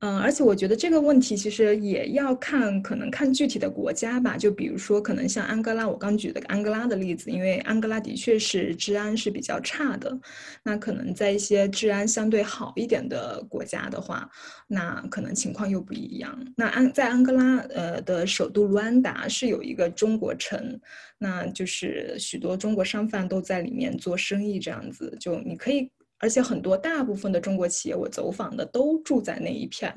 [0.00, 4.34] 嗯，而且我觉得这个问题其实也要看，可能看具体的国家吧。
[4.34, 10.18] 就比如说，可能像安哥拉，我刚举的安哥拉的例子，因为安哥拉的确是治安是比较差的。
[10.62, 14.26] 那可能在一些治安相对好一点的国家的话，
[14.66, 16.34] 那可能情况又不一样。
[16.56, 20.80] 那安在安哥拉，呃的首都卢安达是有一个中国城，
[21.18, 25.90] 那就是许多中国商贩都在里面做生意，这样子就你可以。
[26.20, 29.92] 而且很多大部分的中国企业，我走访的都住在那一片。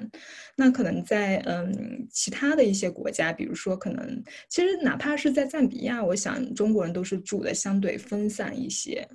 [0.55, 9.07] 那可能在嗯其他的一些国家，比如说可能其实哪怕是在赞比亚，我想中国人都是住的相对分散一些。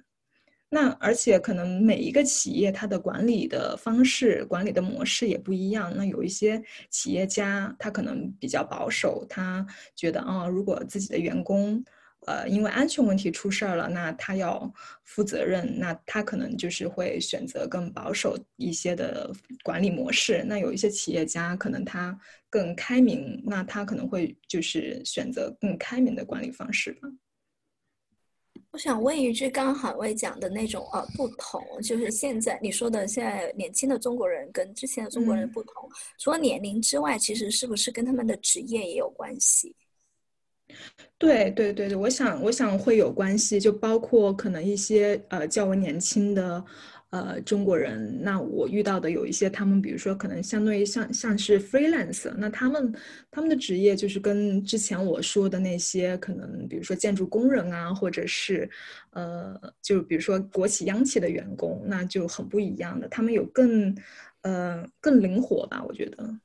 [0.70, 5.90] 那而且可能每一个企业它的管理的方式、管理的模式也不一样。
[5.96, 11.82] 那有一些企业家他可能比较保守，他觉得啊，如果自己的员工。
[12.26, 14.70] 呃，因为安全问题出事儿了，那他要
[15.04, 20.44] 负责任，那他可能就是会选择更保守一些的管理模式。
[20.46, 22.18] 那有一些企业家可能他
[22.50, 27.08] 更开明，那他可能会就是选择更开明的管理方式吧。
[28.72, 35.88] 我想问一句，刚刚海威讲的那种呃不同，就是现在你说的现在年轻的中国人跟之前的中国人不同，
[36.18, 39.74] 除了年龄之外，其实是不是跟他们的职业也有关系？
[41.18, 46.64] 对对对对，我想我想会有关系，就包括可能一些呃较为年轻的
[47.10, 52.94] 呃中国人，那我遇到的有一些他们，比如说可能相对于像像是 freelancer，那他们
[53.32, 58.70] 他们的职业就是跟之前我说的那些可能，比如说建筑工人啊，或者是
[59.10, 63.92] 呃就比如说国企央企的员工，那就很不一样的，他们有更
[64.42, 66.38] 呃更灵活吧，我觉得。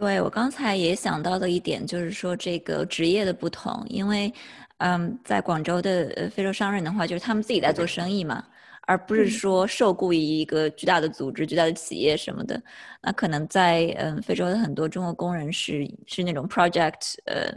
[0.00, 4.32] 对我刚才也想到的一点就是说这个职业的不同，因为，
[4.78, 8.42] 嗯，在广州的呃非洲商人的话，就是他们自己在做生意嘛，
[8.86, 12.60] 而不是说受雇于一个巨大的组织、巨大的企业什么的。
[13.02, 17.54] 那可能在嗯非洲的很多中国工人是是那种 project，呃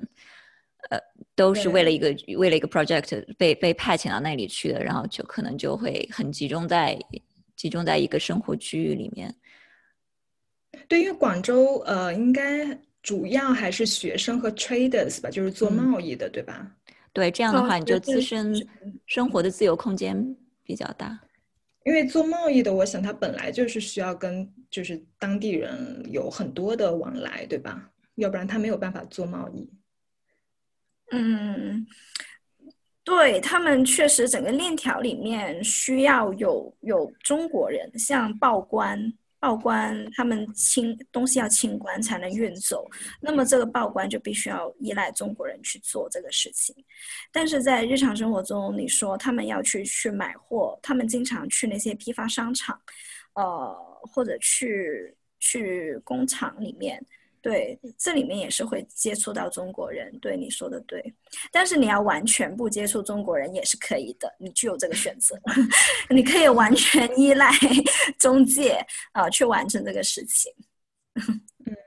[0.89, 0.99] 呃，
[1.33, 6.99] 都是为了一个为了一个 project 被被派遣到那里去的，然后就可能就会很集中在
[7.55, 9.33] 集中在一个生活区域里面。
[10.87, 16.71] 对，因为广州呃，应该主要还是学生和 traders 吧，就是做贸易的，对吧？
[17.11, 18.55] 对，这样的话你就自身
[19.05, 21.19] 生活的自由空间比较大。
[21.85, 27.91] 因为做贸易的，我想他本来就是需要跟就是当地人有很多的往来，对吧？
[28.15, 29.69] 要不然他没有办法做贸易。
[31.11, 31.85] 嗯，
[33.03, 39.13] 对他们确实整个链条里面需要有有中国人，像报关。
[39.43, 42.89] 报关，他们清东西要清关才能运走，
[43.19, 46.73] 那么这个报关就必须要依赖中国人去做这个事情。
[47.29, 52.79] 但是在日常生活中，你说他们要去去买货，他们经常去那些批发商场，
[53.33, 57.05] 呃，或者去去工厂里面。
[57.43, 60.17] 对，这里面也是会接触到中国人。
[60.21, 61.13] 对你说的对，
[61.51, 65.37] 但是你要完全不接触中国人也是可以的，你具有这个选择，
[66.09, 67.51] 你可以完全依赖
[68.17, 68.77] 中介
[69.11, 70.53] 啊去完成这个事情。
[71.15, 71.41] 嗯，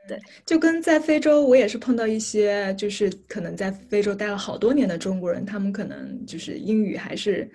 [0.07, 7.51] 对，就跟在非洲，我也是碰到一些，就是可能在非洲待了好多年的中国人，他们可能就是英语还是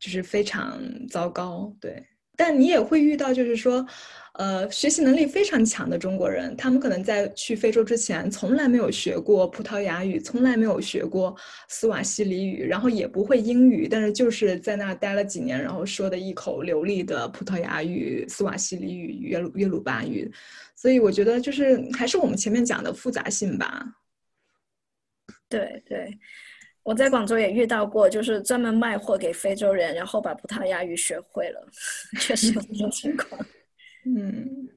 [0.00, 1.72] 就是非常糟糕。
[1.80, 2.04] 对，
[2.36, 3.86] 但你也会遇到，就是说。
[4.34, 11.36] 呃，学习能力非常强的中国人，他们可能在去非洲之前从来没有学过葡萄牙语，从来没有学过
[11.68, 20.28] 斯瓦西里语，然后也不会英语，但是就是在那待了几年，然后说的一口流利的葡萄牙语、斯瓦西里语、约鲁约鲁巴语。
[20.74, 23.86] 所以我觉得就是还是我们前面讲的复杂性吧。
[25.48, 26.18] 对对，
[26.82, 31.68] 我在广州也遇到过，就是专门卖货给非洲人，然后把葡萄牙语学会了，
[32.18, 33.40] 确实有这种情况。
[34.04, 34.68] 嗯，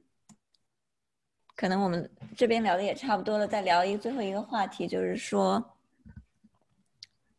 [1.54, 5.76] 可能我们这边聊的也差不多了，再聊一个最后一个话题，就是说，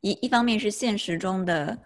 [0.01, 1.77] 一一方面是现实中的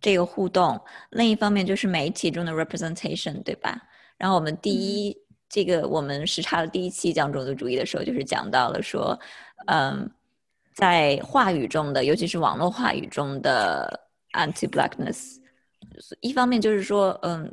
[0.00, 0.80] 这个互动，
[1.10, 3.80] 另一方面就是媒体中的 representation，对吧？
[4.16, 5.16] 然后我们第一
[5.48, 9.18] 这个我们时差的第一期讲种族主义的时候，就是讲到了说，
[9.66, 10.10] 嗯。
[10.72, 15.36] 在话语中的，尤其是网络话语中的 anti-blackness，
[16.20, 17.52] 一方面就是说，嗯，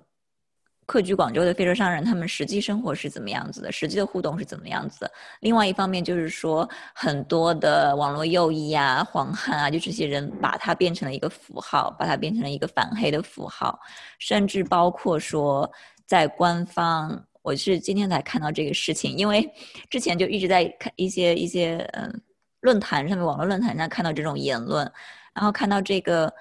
[0.87, 5.07] 客居广州的非洲商人他们实际生活是怎么样子的，实际的互动是怎么样子的；
[5.41, 13.79] 另外一方面就是说，很多的网络右翼啊、黄汉啊，就这些人把它变成了一个符号，把它变成了一个反黑的符号，
[14.17, 15.71] 甚至包括说，
[16.07, 19.47] 在官方，我是今天才看到这个事情，因为
[19.91, 22.21] 之前就一直在看一些一些嗯。
[22.61, 24.91] 论坛上面，网络论坛上看到这种言论，
[25.31, 26.33] 然后看到这个，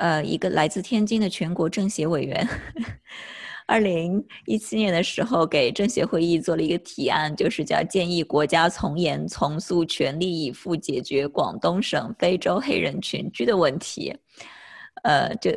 [0.00, 2.46] 呃，一个来自天津的全国政协委员，
[3.66, 14.14] 二零一七年的时候给政协会议做了一个提案，就是叫建议国家从严从速全力以赴解决广东省非洲黑人群居的问题，
[15.02, 15.50] 呃，就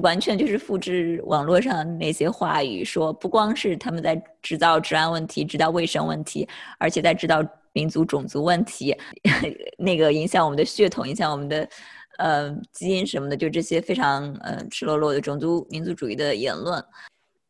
[0.00, 7.42] 完全就是复制网络上那些话语，说不光是他们在制造治安问题、制造卫生问题，而且在制造。
[7.76, 8.96] 民族种族问题，
[9.76, 11.68] 那个影响我们的血统，影响我们的
[12.16, 16.82] 呃基因什么的，就这些非常呃赤裸裸的种族民族主义的言论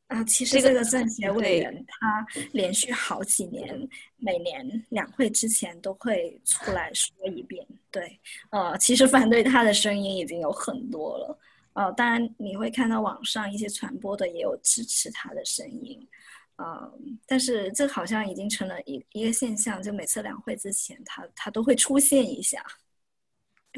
[0.09, 0.25] 啊。
[0.25, 7.67] 其实这个政协委员他连续好几年，每年两会之前都会出来说一遍。
[7.91, 8.19] 对，
[8.51, 11.39] 呃，其实反对他的声音已经有很多了。
[11.75, 16.09] 呃，当然你会看到网上一些传播的也有支持他的声音。
[16.59, 22.65] 嗯，但是这好像已经成了一一个现象，就每次两会之前，他他都会出现一下。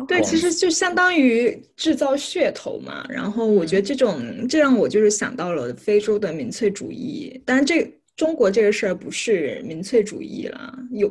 [0.06, 3.04] 对，其实就相当于制造噱头嘛。
[3.08, 7.40] 然后我觉得这种，这让我就是想到了非洲的民粹主义。
[7.44, 11.10] 当然，这中国这个事儿不是民粹主义了，有，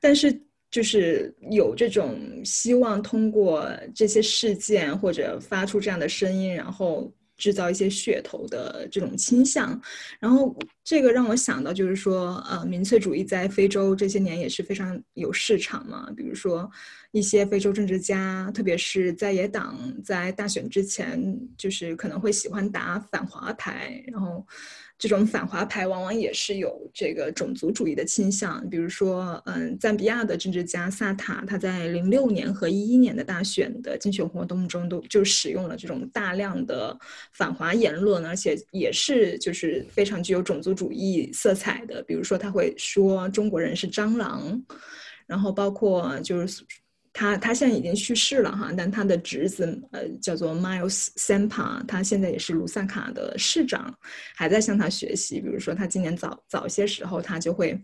[0.00, 0.32] 但是
[0.70, 7.12] 就是有这种希望通过这些事件或者发出这样的声音，然后。
[7.42, 9.80] 制造一些噱头的这种倾向，
[10.20, 16.08] 然后这个让我想到，就是说，呃，民粹主义在非洲这些年也是非常有市场嘛。
[16.16, 16.70] 比如说，
[17.10, 24.46] 一些非洲政治家，特别是在野党，在大选之前，就是可能会喜欢打反华牌，然后。
[25.02, 36.96] 这种反华牌往往也是有这个种族主义的倾向，比如说，嗯，赞比亚的政治家萨塔，他在零六年和一一年的大选的竞选活动中都就使用了这种大量的
[37.32, 44.62] 反华言论，而且也是就是非常具有种族主义色彩的，比如说他会说中国人是蟑螂，
[45.26, 46.62] 然后包括就是。
[47.12, 53.94] 他他现在已经去世了哈，但他的侄子呃叫做 Miles Sampa，他现在也是卢萨卡的市长，
[54.34, 55.40] 还在向他学习。
[55.40, 57.78] 比如说，他今年早早些时候，他就会。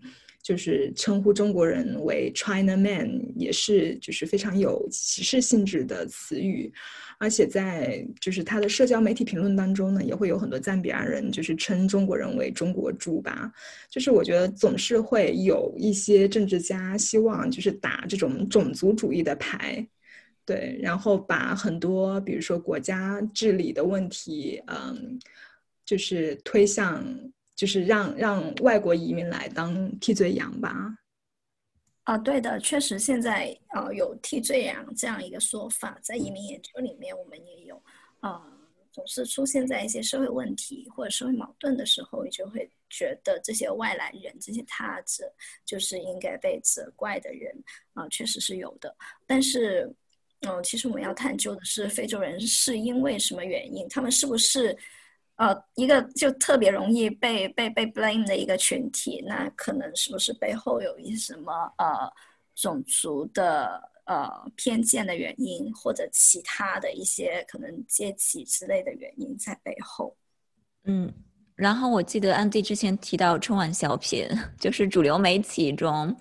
[0.48, 6.72] 就是称呼中国人为 China Man，也是就是非常有歧视性质的词语，
[7.18, 13.52] 而且在就是他的社交媒体评论当中呢，也会有很多赞比亚人就是称中国人为中国猪吧。
[13.90, 19.86] 就是我觉得总是会有一些政治家希望就是打这种种族主义的牌，
[20.46, 25.18] 对，然后把很多比如说国家治理的问题，嗯，
[25.84, 27.04] 就是推向。
[27.58, 30.96] 就是让让外国移民来当替罪羊吧。
[32.04, 37.82] 啊，对的，确实现在呃有替罪羊这样一个说法，在移民研究里面我们也有，
[38.20, 38.40] 呃，
[38.92, 45.30] 总是出现在一些社会问题或者社会矛盾的时候，就会觉得这些外来人、这些他者
[45.66, 47.52] 就是应该被责怪的人
[47.94, 48.96] 啊，确实是有的。
[49.26, 49.92] 但是，
[50.42, 54.78] 嗯，其实我们要探究的是非洲人是因为什么原因，他们是不是？
[55.38, 62.12] 呃，一个就特别容易被被被 blame 的一个群体，那可能是不是背后有一些什么呃
[62.56, 70.16] 种族的呃偏见的原因，或者其他的一些可能阶级之类的原因在背后？
[70.86, 71.12] 嗯，
[71.54, 74.26] 然后我记得安迪之前提到春晚小品，
[74.58, 76.12] 就是主流媒体中，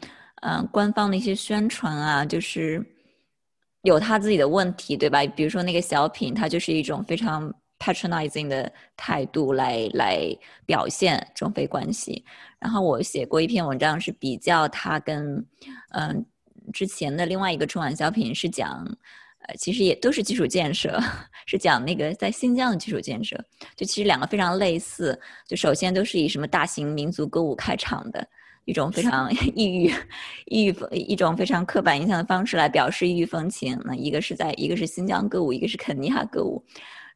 [0.44, 2.86] 嗯，官方的一些宣传啊，就是
[3.82, 5.26] 有他自己的问题，对吧？
[5.26, 7.52] 比如说那个小品，它就是一种非常。
[7.80, 10.36] Patronizing 的态度来来
[10.66, 12.24] 表现中非关系。
[12.60, 15.46] 然后我写过一篇文章，是比较他跟
[15.92, 16.26] 嗯
[16.74, 18.84] 之前的另外一个春晚小品，是讲
[19.48, 21.00] 呃其实也都是基础建设，
[21.46, 23.38] 是讲那个在新疆的基础建设。
[23.76, 25.18] 就其实两个非常类似。
[25.48, 28.28] 就首先都是以什么大型民族歌舞开场的，
[28.66, 29.94] 一种非常 异域、
[30.48, 33.80] 异域风一种非常刻板印象的方式来表示异域风情。
[33.86, 36.62] 那一个是在一个是新疆歌舞，一个是肯尼亚歌舞，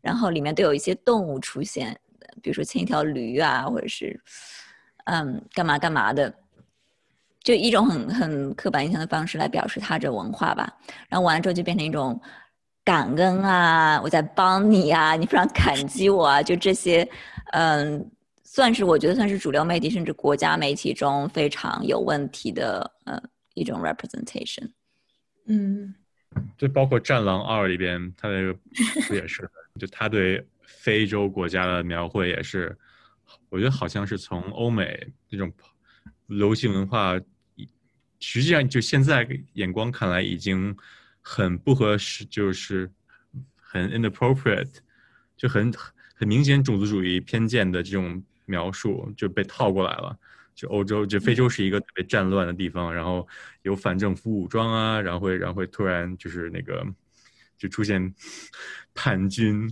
[0.02, 1.98] 然后里面都有一些动物出现，
[2.42, 4.20] 比如说牵一条驴啊，或者是
[5.06, 6.34] 嗯干嘛干嘛的，
[7.44, 10.72] 就一种很很刻板印象的方式来表示他这文化吧。
[11.08, 12.20] 然后完了之后就变成一种
[12.84, 17.08] 感恩啊，我在帮你啊，你非常感激我啊，就这些
[17.54, 18.10] 嗯。
[18.54, 23.18] 算是我觉得算是主流媒体甚至国家媒体中非常有问题的呃
[23.54, 24.70] 一种 representation。
[25.46, 25.96] 嗯，
[26.58, 28.54] 就包括《战狼二》里边，它那个
[29.08, 29.50] 不也是，
[29.80, 32.78] 就他对非洲国家的描绘也是，
[33.50, 35.52] 我觉得好像是从欧美那种
[36.28, 37.20] 流行文化，
[38.20, 40.76] 实际上就现在眼光看来已经
[41.22, 42.92] 很不合适，就是
[43.56, 44.78] 很 inappropriate，
[45.36, 45.72] 就很
[46.16, 48.24] 很明显种族主义偏见的这种。
[48.48, 50.20] 描述就被套过来了，
[50.54, 53.26] 就欧洲，就非洲是一个特别战乱的地方，然后
[53.62, 56.86] 有反政府武装啊，然后会，然后会突然就是那个，
[57.62, 58.14] 就出现
[58.96, 59.70] 叛军，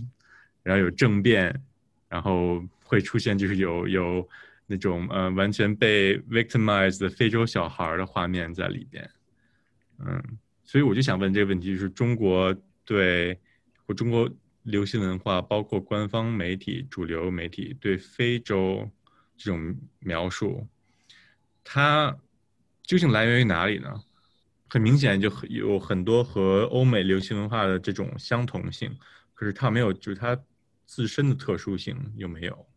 [0.62, 1.60] 然后有政变，
[2.08, 4.28] 然后会出现就是有有
[4.66, 9.10] 那种呃完全被 victimized 的非洲小孩的画面在里边，
[9.98, 10.22] 嗯，
[10.62, 12.54] 所以我就想问这个问题，就是中国
[12.84, 13.36] 对
[13.86, 14.30] 或中国。
[14.64, 18.88] 流行文化包括官方媒体、主流媒体对非洲
[19.34, 20.68] 这种描述，
[21.64, 22.14] 它
[22.82, 23.90] 究竟来源于哪里呢？
[24.70, 28.96] 很明显，就有很多和欧美流行文化的这种相同性，
[29.34, 30.40] 可是它没有，就是它
[30.86, 32.69] 自身的特殊性有没有？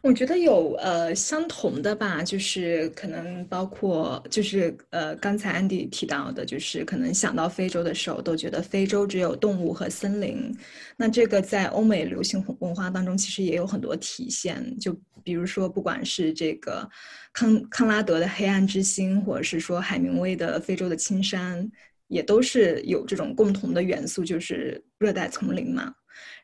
[0.00, 10.56] 我觉得有呃相同的吧，就是可能包括就是呃刚才安迪提到的，就是可能想到非洲的时候都觉得非洲只有动物和森林。
[10.96, 16.88] 那这个在欧美流行文化当中其实也有很多体现，就比如说不管是这个
[17.32, 21.68] 康康拉德的黑暗之心，或者是说海明威的非洲的青山，
[22.06, 25.92] 也都是有这种共同的元素，就是热带丛林嘛。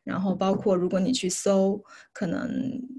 [0.02, 1.82] 然后包括如果你去搜，
[2.12, 2.48] 可能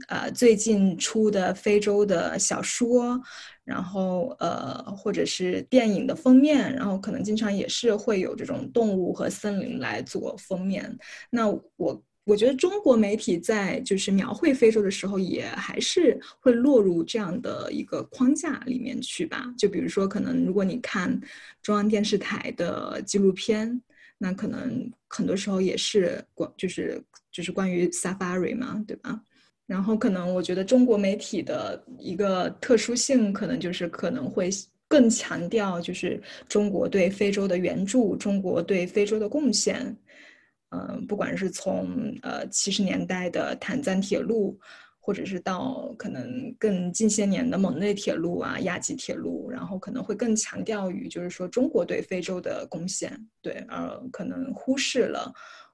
[0.07, 3.21] 呃最近出的非洲的小说，
[3.63, 10.97] 然后呃或者是电影的封面，然后可能经常也是会有这种动物和森林来做封面。
[11.29, 19.45] 那我我觉得中国媒体在就是描绘非洲的时候，也还是会落入这样的一个框架里面去吧。
[19.55, 21.21] 就比如说，可能如果你看
[21.61, 23.79] 中央电视台的纪录片。
[24.17, 27.01] 那可能很多时候也是关，就是
[27.31, 29.21] 就是关于 safari 嘛，对吧？
[29.65, 34.49] 然后可能我觉得中国媒体的一个特殊性，可能就是可能会
[34.87, 39.95] 更强调就是中国对非洲的援助，中国对非洲的贡献。
[40.69, 44.59] 嗯，不管是从呃七十年代的坦赞铁路。
[45.05, 55.31] 或者是到可能更近些年的蒙内铁路啊、亚吉铁路，然后可能会更强调于就是说中国对非洲的贡献，对，而可能忽视了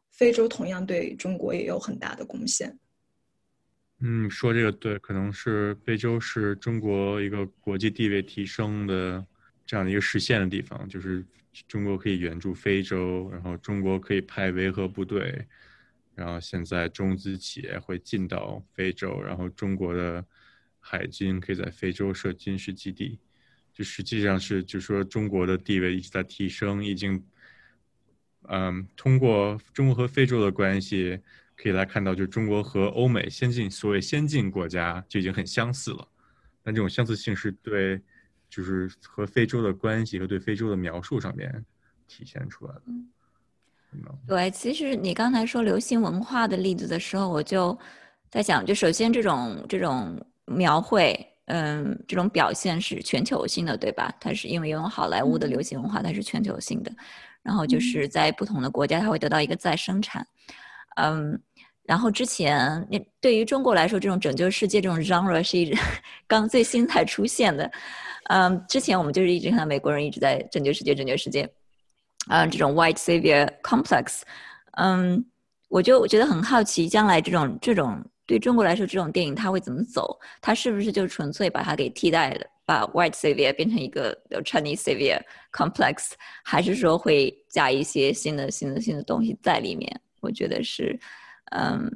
[0.09, 2.77] 非洲同样对中国也有很大的贡献。
[4.01, 9.25] 嗯，说这个对，可能是非洲是中国一个国际地位提升的
[9.65, 11.25] 这样的一个实现的地方，就是
[11.69, 15.47] 中国可以援助非洲，然后中国可以派维和部队。
[16.13, 20.23] 然后现在中资企业会进到非洲，然后中国的
[20.79, 23.19] 海军可以在非洲设军事基地，
[23.73, 27.23] 就实际上是就说中国的地位一直在提升，已经，
[28.49, 31.19] 嗯，通过中国和非洲的关系
[31.55, 36.07] 可以来看到，就中国和欧美先进所谓先进国家就已经很相似了，
[36.61, 38.01] 但这种相似性是对，
[38.49, 41.65] 就是和非洲的关系和对非洲的描述上面
[42.07, 42.83] 体现出来的。
[44.27, 47.77] 对，其实你刚才说流行文化的例子的时候，我就
[48.29, 51.13] 在想，就首先这种这种描绘，
[51.45, 54.13] 嗯，这种表现是全球性的，对吧？
[54.19, 56.91] 它是因为拥有好莱坞的流行文化，它是全球性的。
[57.43, 60.25] 然后就是在不同的国家，它会得到一个再生产。
[60.95, 61.37] 嗯，
[61.83, 65.75] 然后之前那对于中国来说，这种拯救世界这种 genre 是一直
[66.27, 67.69] 刚最新才出现的。
[68.29, 71.49] 嗯，之前我们就是一直看到美国人一直在拯救世界，拯救世界。
[72.27, 74.21] 啊，这种 white savior complex，
[74.77, 75.25] 嗯，
[75.69, 80.19] 我就我觉得很好奇，将来这种这种对中国来说，这种电影它会怎么走？
[80.39, 84.15] 它是不是就纯粹把它给替代了，把 white savior 变成一个
[84.45, 85.19] Chinese savior
[85.51, 86.11] complex，
[86.43, 90.01] 还是说会加一些新的新的新的东西在里面？
[90.19, 90.97] 我觉得是，
[91.51, 91.91] 嗯，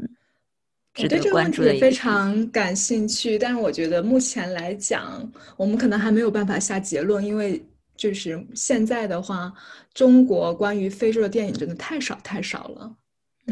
[0.97, 1.79] 我对这个问题。
[1.79, 7.63] 非常感兴趣，但是我觉得目前来讲，我们可能还没有办法下结论，因为。
[7.95, 9.53] 就是现在的话，
[9.93, 12.95] 中国关于非洲的电影真的太少太少了，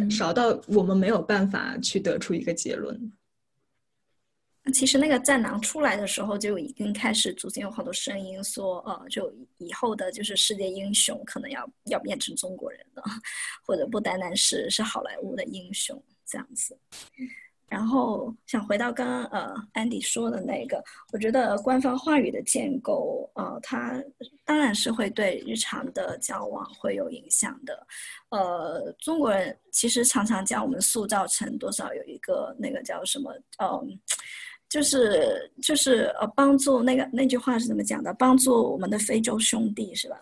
[0.10, 3.14] 少到我们没有办法去得出一个结论。
[4.74, 13.04] 其实那个战狼出来的时候，就已经开始逐渐有好多声音说，呃，就以后的就是世界英雄可能要要变成中国人了，
[13.66, 16.78] 或者不单单是是好莱坞的英雄这样子。
[17.68, 24.00] 然后想回到刚刚呃安迪说的那个，我觉得官方话语的建构，呃，它
[24.46, 27.88] 当然是会对日常的交往会有影响的。
[28.30, 34.00] 呃，中国人其实常常将我们塑造成多少有一个那个叫什么，嗯，
[34.70, 38.14] 就是就是呃帮助那个那句话是怎么讲的？
[38.14, 40.22] 帮助我们的非洲兄弟是吧？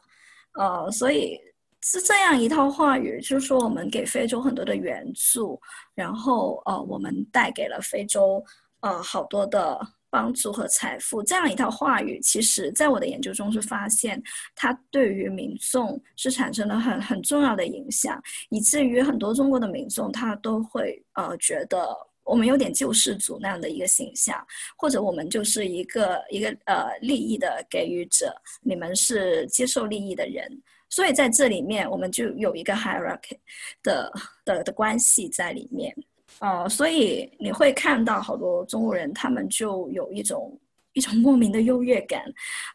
[0.53, 1.37] 呃，所以。
[1.83, 5.59] 是这样一套话语，就是说我们给非洲很多的援助，
[5.95, 8.43] 然后呃，我们带给了非洲
[8.81, 9.79] 呃好多的
[10.09, 11.23] 帮助和财富。
[11.23, 14.21] 这样一套话语，其实在我的研究中是发现，
[14.55, 24.37] 它对于民众是产生了很很重要的影响，以至于很多中国的民众他都会呃觉得我们有点救世主那样的一个形象，
[24.77, 28.31] 或者我们就是一个一个呃利益的给予者，
[28.61, 30.47] 你们是接受利益的人。
[30.91, 33.37] 所以在这里面，我们就有一个 hierarchy
[33.81, 34.13] 的
[34.45, 35.95] 的的关系在里面，
[36.39, 40.59] 呃，所以你会看到好多中国人，他们就有一种
[40.93, 42.21] 一种莫名的优越感，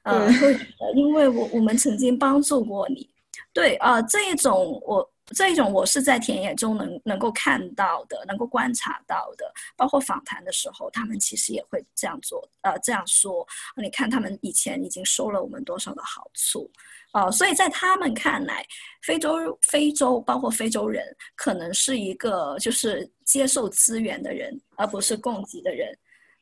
[0.03, 0.59] 呃，会
[0.95, 3.09] 因为我我们曾经帮助过你，
[3.53, 13.47] 对啊，这一种我这一种我是在田野中能能够看到的，能够观察到的，包括访谈的时候，他们其实也会这样做，呃，这样说，
[13.77, 16.71] 你看他们以前已经收了我们多少的好处。
[17.13, 18.67] 哦，所以在他们看来，
[19.03, 25.97] 非洲非洲包括非洲人可能是一个就是接受资源的人，而不是供给的人。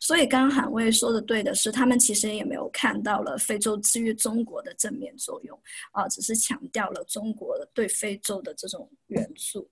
[0.04, 5.58] 所以刚刚韩卫说的对的是，他们其实也没有看到了非洲治愈中国的正面作用，
[5.92, 9.66] 啊，只是强调了中国对非洲的这种援助。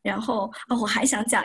[0.00, 1.44] 然后啊，我还想讲。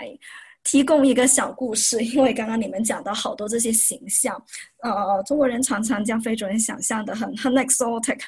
[0.63, 4.35] 提供一个小故事， 因为刚刚你们讲到好多这些形象，
[4.83, 8.19] 呃，中国人常常将非洲人想象的很很 exotic，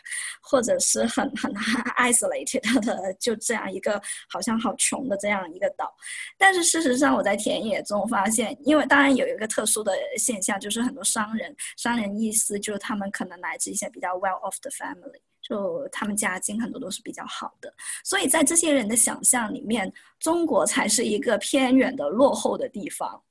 [0.42, 1.54] 或者是很很
[1.98, 5.94] isolated 的，就这样一个好像好穷的这样一个岛。
[6.38, 15.22] 但是事实上，我在田野中发现，因为当然有一个特殊的现象，就是很多商人，商人意思就是他们可能来自一些比较 well off 的 family。
[15.42, 17.74] 就他们家境很多都是比较好的，
[18.04, 23.22] 所以在这些人的想象里面，中国才是一个偏远的落后的地方。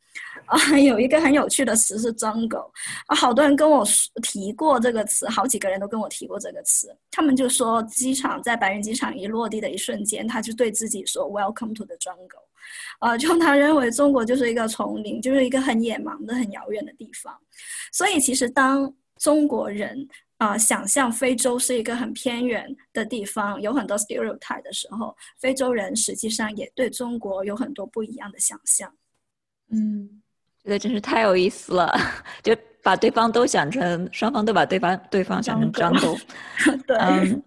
[0.47, 2.69] 啊， 有一个很有趣的词是 “jungle”，
[3.07, 3.87] 啊，好多人跟我
[4.21, 6.95] 提过这个词，好几个人都跟我提过这个词。
[7.13, 12.43] 他们就说，机场在白云机场一落地的一瞬间，他就对自己说 “Welcome to the jungle”，
[12.99, 17.33] 啊，就他认为中国就是一个丛林，就是一个很野蛮的、很遥远的地方。
[17.93, 20.09] 所以，其实当中国人。
[20.41, 28.91] 啊，想象非洲是一个很偏远的地方，有很多 stereotype 的时候，非洲人实际上也对中国有很多不一样的想象。
[29.71, 30.09] 嗯，
[30.65, 31.95] 这个真是太有意思了，
[32.43, 36.17] 就把对方都想成，双方都把对方对方想成张狗。
[36.89, 37.43] 对，嗯，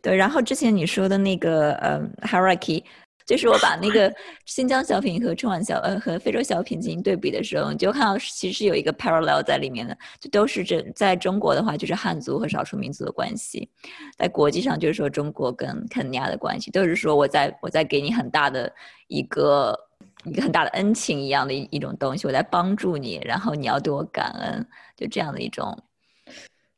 [0.00, 0.14] 对。
[0.14, 2.84] 然后之前你说的那个呃 hierarchy。
[3.28, 4.10] 就是我把那个
[4.46, 13.68] 新疆小品和春晚小呃和非洲小品进行对比的时候，你就看到其实有一个 parallel 在里面的，就都是这在中国的话就是汉族和少数民族的关系，
[14.16, 18.72] 在国际上就是说中国跟肯尼亚的关系，都是说我在我在给你很大的
[19.08, 19.78] 一个
[20.24, 25.78] 一个很大的恩情一样的一一种东西，我在帮助你，然后你要对我感恩，就这样的一种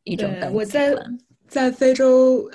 [0.03, 0.29] 一种。
[0.53, 0.97] 我在
[1.47, 2.51] 在非洲。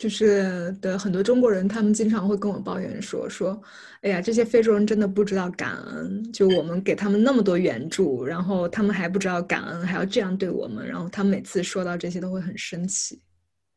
[0.00, 3.62] 就是的，很多中国人，他们经常会跟我抱怨说说，
[4.00, 13.20] 哎呀，这些非洲人真的不知道感恩，就我们给他们那么多援助，然后他们还不知道感恩，还要这样对我们，然后他们每次说到这些都会很生气。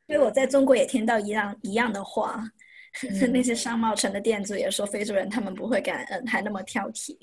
[0.08, 2.42] 因为我在中国也听到一样一样的话，
[3.34, 7.18] 那些商贸城的店主也说非洲人他们不会感恩，还那么挑剔。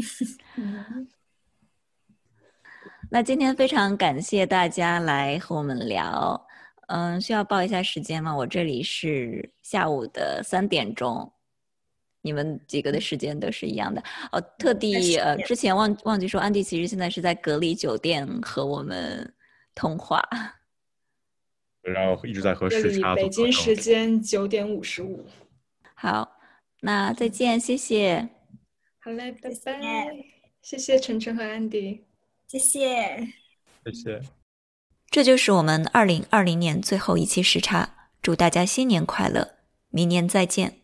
[3.11, 6.47] 那今天非常感谢大家来和我们聊。
[6.91, 8.35] 嗯，需要报一下时间吗？
[8.35, 11.33] 我这里是下午的三点钟，
[12.21, 14.03] 你们几个的时间都是一样的。
[14.33, 19.33] 哦，特地呃，之前忘忘记说，安迪其实现在是在隔离酒店和我们
[19.73, 20.21] 通话，
[21.83, 23.15] 然后一直在和时差。
[23.15, 25.25] 北京时间九点五十五。
[25.95, 26.29] 好，
[26.81, 28.29] 那再见，谢谢。
[28.99, 30.11] 好嘞，拜拜。
[30.61, 32.05] 谢谢晨晨和安迪，
[32.49, 33.29] 谢谢，
[33.85, 34.40] 谢谢。
[35.11, 39.55] 这就是我们二零二零年最后一期时差，祝大家新年快乐，
[39.91, 40.80] 明年再见。